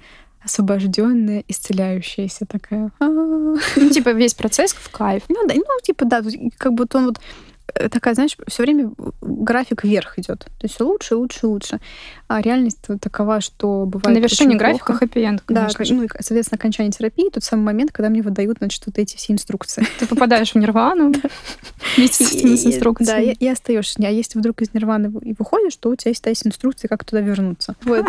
освобожденная, 0.44 1.44
исцеляющаяся 1.48 2.46
такая. 2.46 2.92
Ну, 3.00 3.90
типа 3.92 4.10
весь 4.10 4.34
процесс 4.34 4.74
в 4.74 4.90
кайф. 4.90 5.24
Ну 5.30 5.48
да, 5.48 5.54
ну 5.54 5.64
типа 5.84 6.06
да, 6.06 6.24
как 6.58 6.74
будто 6.74 6.98
он 6.98 7.06
вот 7.06 7.20
Э, 7.76 7.90
такая, 7.90 8.14
знаешь, 8.14 8.36
все 8.48 8.64
время 8.64 8.92
график 9.22 9.84
вверх 9.84 10.18
идет. 10.20 10.40
То 10.40 10.64
есть 10.64 10.76
все 10.76 10.86
лучше, 10.86 11.16
лучше, 11.16 11.48
лучше. 11.48 11.80
А 12.28 12.42
реальность 12.42 12.80
такова, 13.02 13.42
что 13.42 13.86
бывает. 13.86 14.18
На 14.18 14.22
вершине 14.22 14.56
графика 14.56 14.94
хэппи-энд, 14.94 15.44
Да, 15.48 15.68
ну 15.90 16.04
и, 16.04 16.08
соответственно, 16.20 16.58
окончание 16.58 16.92
терапии 16.92 17.30
тот 17.30 17.44
самый 17.44 17.64
момент, 17.64 17.92
когда 17.92 18.10
мне 18.10 18.22
выдают, 18.22 18.58
значит, 18.60 18.84
вот 18.86 18.98
эти 18.98 19.16
все 19.16 19.34
инструкции. 19.34 19.86
Ты 20.00 20.08
попадаешь 20.08 20.52
в 20.52 20.56
нирвану 20.56 21.14
вместе 21.98 22.26
с 22.26 22.66
инструкциями. 22.66 23.26
Да, 23.26 23.32
и 23.32 23.48
остаешься. 23.48 24.00
А 24.00 24.10
если 24.10 24.40
вдруг 24.40 24.62
из 24.62 24.74
нирваны 24.74 25.12
и 25.22 25.36
выходишь, 25.38 25.76
то 25.78 25.90
у 25.90 25.96
тебя 25.96 26.10
есть, 26.10 26.26
есть 26.26 26.48
инструкции, 26.48 26.88
как 26.88 27.04
туда 27.04 27.22
вернуться. 27.22 27.76
Вот. 27.84 28.06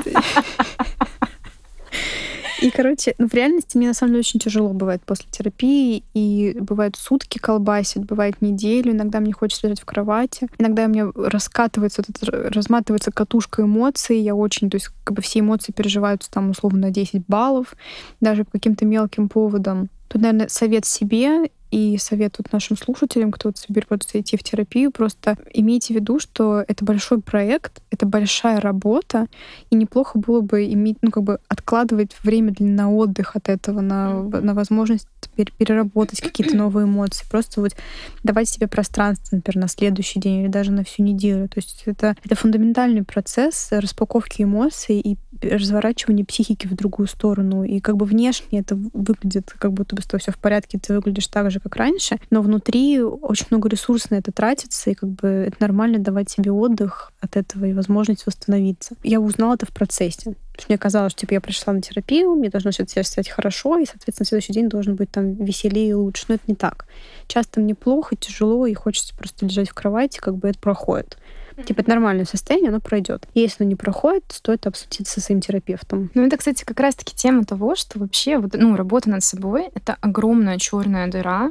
И, 2.62 2.70
короче, 2.70 3.14
ну, 3.16 3.26
в 3.26 3.32
реальности 3.32 3.78
мне 3.78 3.88
на 3.88 3.94
самом 3.94 4.12
деле 4.12 4.20
очень 4.20 4.38
тяжело 4.38 4.68
бывает 4.74 5.00
после 5.04 5.26
терапии. 5.30 6.02
И 6.12 6.54
бывают 6.60 6.96
сутки 6.96 7.38
колбасит, 7.38 8.04
бывает 8.04 8.42
неделю. 8.42 8.92
Иногда 8.92 9.20
мне 9.20 9.32
хочется 9.32 9.66
лежать 9.66 9.80
в 9.80 9.86
кровати. 9.86 10.46
Иногда 10.58 10.84
у 10.84 10.88
меня 10.88 11.10
раскатывается, 11.14 12.02
вот 12.06 12.28
разматывается 12.28 13.12
катушка 13.12 13.62
эмоций. 13.62 14.20
Я 14.20 14.34
очень, 14.34 14.68
то 14.68 14.76
есть 14.76 14.90
как 15.04 15.16
бы 15.16 15.22
все 15.22 15.40
эмоции 15.40 15.72
переживаются 15.72 16.30
там 16.30 16.50
условно 16.50 16.80
на 16.80 16.90
10 16.90 17.22
баллов, 17.26 17.74
даже 18.20 18.44
по 18.44 18.52
каким-то 18.52 18.84
мелким 18.84 19.30
поводам. 19.30 19.88
Тут, 20.08 20.20
наверное, 20.20 20.48
совет 20.48 20.84
себе 20.84 21.50
и 21.70 21.96
совет 21.98 22.36
вот 22.38 22.52
нашим 22.52 22.76
слушателям, 22.76 23.30
кто 23.30 23.48
вот 23.48 23.58
соберется 23.58 24.20
идти 24.20 24.36
в 24.36 24.42
терапию, 24.42 24.90
просто 24.90 25.36
имейте 25.52 25.94
в 25.94 25.96
виду, 25.96 26.18
что 26.18 26.64
это 26.66 26.84
большой 26.84 27.20
проект, 27.20 27.80
это 27.90 28.06
большая 28.06 28.60
работа, 28.60 29.26
и 29.70 29.76
неплохо 29.76 30.18
было 30.18 30.40
бы 30.40 30.64
иметь, 30.72 30.98
ну, 31.02 31.10
как 31.10 31.22
бы 31.22 31.38
откладывать 31.48 32.16
время 32.22 32.52
для, 32.52 32.66
на 32.66 32.92
отдых 32.92 33.36
от 33.36 33.48
этого, 33.48 33.80
на, 33.80 34.22
на 34.22 34.54
возможность 34.54 35.08
переработать 35.34 36.20
какие-то 36.20 36.56
новые 36.56 36.84
эмоции. 36.84 37.24
Просто 37.30 37.60
вот 37.60 37.74
давать 38.22 38.48
себе 38.48 38.66
пространство, 38.66 39.36
например, 39.36 39.62
на 39.62 39.68
следующий 39.68 40.20
день 40.20 40.42
или 40.42 40.48
даже 40.48 40.70
на 40.72 40.84
всю 40.84 41.02
неделю. 41.02 41.48
То 41.48 41.58
есть 41.58 41.82
это, 41.86 42.16
это 42.22 42.34
фундаментальный 42.34 43.04
процесс 43.04 43.68
распаковки 43.70 44.42
эмоций 44.42 44.98
и 44.98 45.16
разворачивания 45.42 46.24
психики 46.24 46.66
в 46.66 46.74
другую 46.74 47.06
сторону. 47.06 47.64
И 47.64 47.80
как 47.80 47.96
бы 47.96 48.06
внешне 48.06 48.60
это 48.60 48.76
выглядит, 48.92 49.54
как 49.58 49.72
будто 49.72 49.96
бы 49.96 50.02
с 50.02 50.06
тобой 50.06 50.20
все 50.20 50.32
в 50.32 50.38
порядке, 50.38 50.78
ты 50.78 50.94
выглядишь 50.94 51.26
так 51.26 51.50
же, 51.50 51.60
как 51.60 51.76
раньше, 51.76 52.18
но 52.30 52.42
внутри 52.42 53.00
очень 53.00 53.46
много 53.50 53.68
ресурсов 53.68 54.10
на 54.10 54.16
это 54.16 54.32
тратится, 54.32 54.90
и 54.90 54.94
как 54.94 55.10
бы 55.10 55.28
это 55.28 55.56
нормально 55.60 55.98
давать 55.98 56.30
себе 56.30 56.52
отдых 56.52 57.12
от 57.20 57.36
этого 57.36 57.64
и 57.64 57.72
возможность 57.72 58.26
восстановиться. 58.26 58.94
Я 59.02 59.20
узнала 59.20 59.54
это 59.54 59.66
в 59.66 59.70
процессе. 59.70 60.34
Мне 60.68 60.78
казалось, 60.78 61.12
что 61.12 61.22
типа, 61.22 61.34
я 61.34 61.40
пришла 61.40 61.72
на 61.72 61.80
терапию, 61.80 62.34
мне 62.34 62.50
должно 62.50 62.70
все 62.70 63.02
стать 63.02 63.28
хорошо, 63.28 63.78
и, 63.78 63.86
соответственно, 63.86 64.26
следующий 64.26 64.52
день 64.52 64.68
должен 64.68 64.94
быть 64.94 65.10
там 65.10 65.34
веселее 65.34 65.90
и 65.90 65.94
лучше. 65.94 66.26
Но 66.28 66.34
это 66.34 66.44
не 66.46 66.54
так. 66.54 66.86
Часто 67.28 67.60
мне 67.60 67.74
плохо, 67.74 68.16
тяжело, 68.16 68.66
и 68.66 68.74
хочется 68.74 69.16
просто 69.16 69.46
лежать 69.46 69.70
в 69.70 69.74
кровати, 69.74 70.18
как 70.18 70.36
бы 70.36 70.48
это 70.48 70.58
проходит. 70.58 71.16
Типа, 71.64 71.80
это 71.80 71.90
нормальное 71.90 72.24
состояние, 72.24 72.70
оно 72.70 72.80
пройдет. 72.80 73.26
Если 73.34 73.62
оно 73.62 73.70
не 73.70 73.76
проходит, 73.76 74.24
стоит 74.28 74.66
обсудиться 74.66 75.20
со 75.20 75.20
своим 75.20 75.40
терапевтом. 75.40 76.10
Ну, 76.14 76.26
это, 76.26 76.36
кстати, 76.36 76.64
как 76.64 76.80
раз-таки 76.80 77.14
тема 77.14 77.44
того, 77.44 77.74
что 77.76 77.98
вообще 77.98 78.38
вот, 78.38 78.52
ну, 78.54 78.76
работа 78.76 79.10
над 79.10 79.22
собой— 79.22 79.68
это 79.74 79.96
огромная 80.00 80.58
черная 80.58 81.08
дыра, 81.08 81.50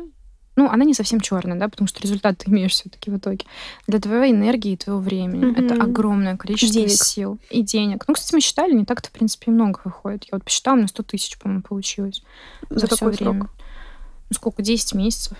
ну, 0.59 0.69
она 0.69 0.83
не 0.83 0.93
совсем 0.93 1.21
черная, 1.21 1.57
да, 1.57 1.69
потому 1.69 1.87
что 1.87 2.01
результат 2.01 2.39
ты 2.39 2.51
имеешь 2.51 2.73
все-таки 2.73 3.09
в 3.09 3.17
итоге. 3.17 3.45
Для 3.87 4.01
твоей 4.01 4.33
энергии 4.33 4.73
и 4.73 4.77
твоего 4.77 4.99
времени. 4.99 5.45
Mm-hmm. 5.45 5.65
Это 5.65 5.81
огромное 5.81 6.35
количество 6.35 6.81
денег. 6.81 6.91
сил 6.91 7.39
и 7.49 7.61
денег. 7.61 8.03
Ну, 8.09 8.13
кстати, 8.13 8.35
мы 8.35 8.41
считали, 8.41 8.73
не 8.73 8.83
так-то, 8.83 9.07
в 9.07 9.13
принципе, 9.13 9.51
много 9.51 9.79
выходит. 9.85 10.25
Я 10.25 10.29
вот 10.33 10.43
посчитала, 10.43 10.75
на 10.75 10.87
100 10.87 11.03
тысяч, 11.03 11.39
по-моему, 11.39 11.61
получилось. 11.61 12.23
За, 12.69 12.87
за 12.87 12.87
все 12.87 13.05
время. 13.05 13.39
Срок? 13.39 13.49
Ну, 14.29 14.35
сколько? 14.35 14.61
10 14.61 14.95
месяцев. 14.95 15.37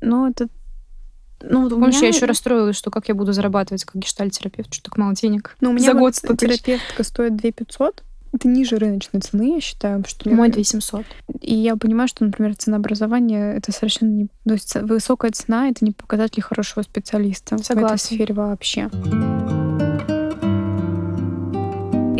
Ну, 0.00 0.30
это 0.30 0.46
ну, 1.42 1.62
вот 1.62 1.70
Помнишь, 1.70 1.96
меня... 1.96 2.08
я 2.08 2.14
еще 2.14 2.26
расстроилась, 2.26 2.76
что 2.76 2.90
как 2.90 3.08
я 3.08 3.14
буду 3.14 3.32
зарабатывать 3.32 3.84
как 3.84 3.96
гештальтерапевт, 3.96 4.72
что 4.74 4.84
так 4.84 4.96
мало 4.96 5.14
денег. 5.14 5.56
Ну, 5.60 5.70
у 5.70 5.72
меня 5.72 5.92
За 5.92 5.98
год 5.98 6.14
100 6.14 6.36
терапевтка 6.36 7.02
стоит 7.02 7.36
2 7.36 7.50
500. 7.52 8.02
Это 8.32 8.46
ниже 8.46 8.76
рыночной 8.76 9.20
цены, 9.20 9.54
я 9.54 9.60
считаю. 9.60 10.04
Что 10.06 10.30
Мой 10.30 10.50
2700. 10.50 11.04
И 11.40 11.54
я 11.54 11.76
понимаю, 11.76 12.06
что, 12.06 12.24
например, 12.24 12.54
цена 12.54 12.76
образования— 12.76 13.54
это 13.56 13.72
совершенно 13.72 14.10
не... 14.10 14.28
То 14.44 14.52
есть 14.52 14.76
высокая 14.76 15.32
цена— 15.32 15.68
это 15.70 15.84
не 15.84 15.90
показатель 15.90 16.42
хорошего 16.42 16.82
специалиста 16.82 17.58
Согласна. 17.58 17.88
в 17.88 17.92
этой 17.94 17.98
сфере 17.98 18.34
вообще. 18.34 18.88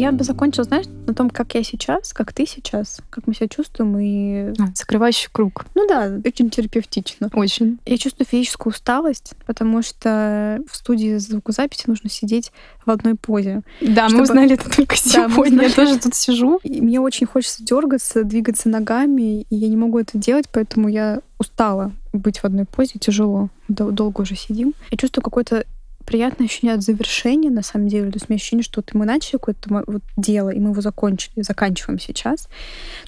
Я 0.00 0.12
бы 0.12 0.24
закончила, 0.24 0.64
знаешь, 0.64 0.86
на 1.06 1.12
том, 1.12 1.28
как 1.28 1.54
я 1.54 1.62
сейчас, 1.62 2.14
как 2.14 2.32
ты 2.32 2.46
сейчас, 2.46 3.00
как 3.10 3.26
мы 3.26 3.34
себя 3.34 3.48
чувствуем 3.48 3.98
и... 3.98 4.54
А, 4.58 4.68
закрывающий 4.74 5.28
круг. 5.30 5.66
Ну 5.74 5.86
да, 5.86 6.10
очень 6.24 6.48
терапевтично. 6.48 7.28
Очень. 7.34 7.78
Я 7.84 7.98
чувствую 7.98 8.26
физическую 8.26 8.72
усталость, 8.72 9.34
потому 9.44 9.82
что 9.82 10.62
в 10.70 10.74
студии 10.74 11.18
звукозаписи 11.18 11.84
нужно 11.86 12.08
сидеть 12.08 12.50
в 12.86 12.90
одной 12.90 13.14
позе. 13.14 13.60
Да, 13.82 14.06
чтобы... 14.06 14.16
мы 14.16 14.22
узнали 14.22 14.54
это 14.54 14.74
только 14.74 14.96
сегодня. 14.96 15.58
Да, 15.58 15.64
я 15.64 15.70
тоже 15.70 15.98
тут 15.98 16.14
сижу. 16.14 16.60
И 16.62 16.80
мне 16.80 16.98
очень 16.98 17.26
хочется 17.26 17.62
дергаться, 17.62 18.24
двигаться 18.24 18.70
ногами, 18.70 19.42
и 19.42 19.54
я 19.54 19.68
не 19.68 19.76
могу 19.76 19.98
это 19.98 20.16
делать, 20.16 20.46
поэтому 20.50 20.88
я 20.88 21.20
устала 21.38 21.92
быть 22.14 22.38
в 22.38 22.44
одной 22.46 22.64
позе, 22.64 22.98
тяжело. 22.98 23.50
Долго 23.68 24.22
уже 24.22 24.34
сидим. 24.34 24.72
Я 24.90 24.96
чувствую 24.96 25.22
какой-то 25.22 25.66
приятное 26.10 26.48
ощущение 26.48 26.74
от 26.74 26.82
завершения, 26.82 27.50
на 27.50 27.62
самом 27.62 27.86
деле. 27.86 28.10
То 28.10 28.16
есть 28.16 28.26
у 28.28 28.32
меня 28.32 28.38
ощущение, 28.38 28.64
что 28.64 28.80
вот 28.80 28.94
мы 28.94 29.04
начали 29.04 29.38
какое-то 29.38 29.84
вот 29.86 30.02
дело, 30.16 30.50
и 30.50 30.58
мы 30.58 30.70
его 30.70 30.80
закончили, 30.80 31.42
заканчиваем 31.42 32.00
сейчас. 32.00 32.48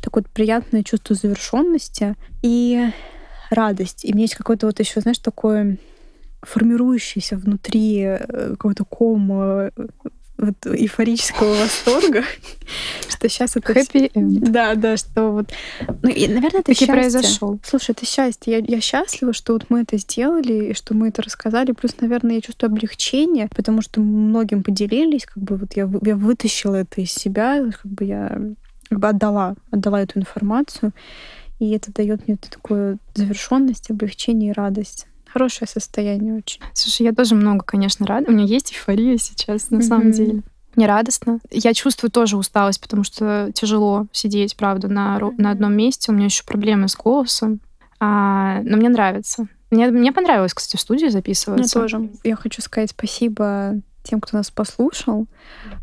Такое 0.00 0.22
вот 0.22 0.30
приятное 0.30 0.84
чувство 0.84 1.16
завершенности 1.16 2.14
и 2.42 2.90
радость. 3.50 4.04
И 4.04 4.12
меня 4.12 4.22
есть 4.22 4.36
какое-то 4.36 4.66
вот 4.66 4.78
еще, 4.78 5.00
знаешь, 5.00 5.18
такое 5.18 5.78
формирующийся 6.42 7.36
внутри 7.36 8.02
э, 8.02 8.50
какой-то 8.50 8.84
ком 8.84 9.32
э, 9.32 9.70
вот 10.42 10.66
эйфорического 10.66 11.54
восторга, 11.54 12.24
что 13.08 13.28
сейчас 13.28 13.56
это... 13.56 13.72
Happy 13.72 14.12
end. 14.12 14.50
Да, 14.50 14.74
да, 14.74 14.96
что 14.96 15.30
вот... 15.30 15.52
Ну, 16.02 16.10
и, 16.10 16.26
наверное, 16.28 16.60
это 16.60 16.74
счастье. 16.74 16.92
произошел. 16.92 17.60
Слушай, 17.64 17.92
это 17.92 18.04
счастье. 18.04 18.58
Я, 18.58 18.76
я 18.76 18.80
счастлива, 18.80 19.32
что 19.32 19.52
вот 19.52 19.66
мы 19.68 19.82
это 19.82 19.96
сделали, 19.98 20.70
и 20.70 20.74
что 20.74 20.94
мы 20.94 21.08
это 21.08 21.22
рассказали. 21.22 21.72
Плюс, 21.72 21.94
наверное, 22.00 22.36
я 22.36 22.40
чувствую 22.40 22.70
облегчение, 22.70 23.48
потому 23.54 23.82
что 23.82 24.00
многим 24.00 24.62
поделились, 24.62 25.24
как 25.26 25.42
бы 25.42 25.56
вот 25.56 25.76
я, 25.76 25.88
я 26.02 26.16
вытащила 26.16 26.76
это 26.76 27.00
из 27.00 27.12
себя, 27.12 27.64
как 27.70 27.90
бы 27.90 28.04
я 28.04 28.38
как 28.88 28.98
бы 28.98 29.08
отдала, 29.08 29.54
отдала 29.70 30.02
эту 30.02 30.18
информацию. 30.18 30.92
И 31.60 31.70
это 31.70 31.92
дает 31.92 32.26
мне 32.26 32.36
такую 32.36 32.98
завершенность, 33.14 33.90
облегчение 33.90 34.50
и 34.50 34.52
радость 34.52 35.06
хорошее 35.32 35.68
состояние 35.68 36.34
очень. 36.34 36.60
Слушай, 36.74 37.02
я 37.02 37.12
тоже 37.12 37.34
много, 37.34 37.64
конечно, 37.64 38.06
рада. 38.06 38.30
У 38.30 38.32
меня 38.32 38.44
есть 38.44 38.72
эйфория 38.72 39.16
сейчас, 39.16 39.70
на 39.70 39.76
mm-hmm. 39.76 39.82
самом 39.82 40.12
деле. 40.12 40.42
Мне 40.76 40.86
радостно. 40.86 41.38
Я 41.50 41.74
чувствую 41.74 42.10
тоже 42.10 42.36
усталость, 42.36 42.80
потому 42.80 43.04
что 43.04 43.50
тяжело 43.54 44.06
сидеть, 44.12 44.56
правда, 44.56 44.88
на, 44.88 45.18
на 45.36 45.50
одном 45.50 45.74
месте. 45.74 46.10
У 46.10 46.14
меня 46.14 46.26
еще 46.26 46.44
проблемы 46.44 46.88
с 46.88 46.96
голосом. 46.96 47.60
А, 48.00 48.62
но 48.62 48.76
мне 48.76 48.88
нравится. 48.88 49.48
Мне, 49.70 49.88
мне 49.90 50.12
понравилось, 50.12 50.54
кстати, 50.54 50.76
в 50.76 50.80
студии 50.80 51.06
записываться. 51.06 51.78
Мне 51.78 51.88
тоже. 51.88 52.10
Я 52.24 52.36
хочу 52.36 52.62
сказать 52.62 52.90
спасибо 52.90 53.80
тем, 54.02 54.20
кто 54.20 54.36
нас 54.36 54.50
послушал, 54.50 55.26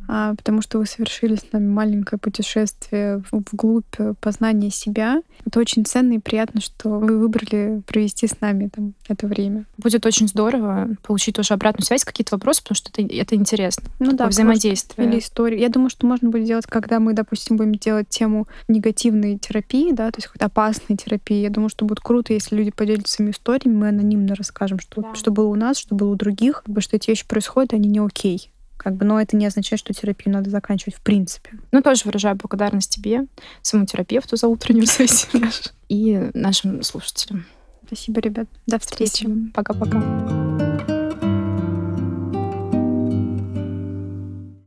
а, 0.08 0.36
потому 0.36 0.62
что 0.62 0.80
вы 0.80 0.86
совершили 0.86 1.36
с 1.36 1.52
нами 1.52 1.68
маленькое 1.68 2.20
путешествие 2.20 3.24
вглубь 3.32 3.96
познания 4.20 4.72
себя. 4.72 5.22
Это 5.46 5.60
очень 5.60 5.86
ценно 5.86 6.14
и 6.14 6.20
приятно, 6.20 6.62
что 6.62 6.90
вы 6.90 7.20
выбрали 7.20 7.82
провести 7.86 8.28
с 8.28 8.42
нами 8.42 8.70
там 8.74 8.94
это 9.08 9.28
время. 9.28 9.66
Будет 9.78 10.06
очень 10.06 10.28
здорово 10.28 10.90
получить 11.04 11.36
тоже 11.36 11.54
обратную 11.54 11.86
связь, 11.86 12.04
какие-то 12.04 12.36
вопросы, 12.36 12.62
потому 12.64 12.76
что 12.76 12.90
это, 12.92 13.14
это 13.14 13.36
интересно. 13.36 13.90
Ну 14.00 14.14
да, 14.14 14.28
взаимодействие. 14.28 15.08
Или 15.08 15.20
историю. 15.20 15.60
Я 15.60 15.70
думаю, 15.70 15.90
что 15.90 16.08
можно 16.08 16.30
будет 16.30 16.46
делать, 16.46 16.66
когда 16.66 17.00
мы, 17.00 17.14
допустим, 17.14 17.58
будем 17.58 17.76
делать 17.76 18.10
тему 18.10 18.48
негативной 18.68 19.38
терапии, 19.38 19.92
да, 19.92 20.12
то 20.12 20.18
есть 20.18 20.28
какой-то 20.28 20.46
опасной 20.46 20.98
терапии. 20.98 21.42
Я 21.42 21.50
думаю, 21.50 21.70
что 21.70 21.86
будет 21.86 22.00
круто, 22.00 22.34
если 22.34 22.56
люди 22.56 22.72
поделятся 22.72 23.14
своими 23.14 23.32
историями, 23.32 23.76
мы 23.76 23.90
анонимно 23.90 24.36
расскажем, 24.36 24.80
что, 24.80 25.02
да. 25.02 25.16
что 25.16 25.32
было 25.32 25.48
у 25.48 25.56
нас, 25.56 25.78
что 25.78 25.96
было 25.96 26.12
у 26.12 26.16
других, 26.16 26.64
что 26.80 26.96
эти 26.96 27.10
вещи 27.10 27.28
происходят, 27.28 27.74
они 27.74 27.90
не 27.90 28.00
окей. 28.10 28.52
Как 28.78 28.96
бы, 28.96 29.06
но 29.06 29.20
это 29.20 29.36
не 29.36 29.46
означает, 29.46 29.80
что 29.80 29.94
терапию 29.94 30.34
надо 30.34 30.50
заканчивать 30.50 30.96
в 30.96 31.02
принципе. 31.02 31.52
Ну, 31.72 31.82
тоже 31.82 32.04
выражаю 32.06 32.38
благодарность 32.38 32.90
тебе, 32.90 33.26
своему 33.62 33.86
терапевту 33.86 34.38
за 34.38 34.48
утреннюю 34.48 34.86
сессию 34.88 35.50
и 35.90 36.30
нашим 36.34 36.82
слушателям. 36.84 37.46
Спасибо, 37.86 38.22
ребят. 38.22 38.48
До 38.68 38.80
встречи. 38.80 39.28
Пока-пока. 39.54 40.69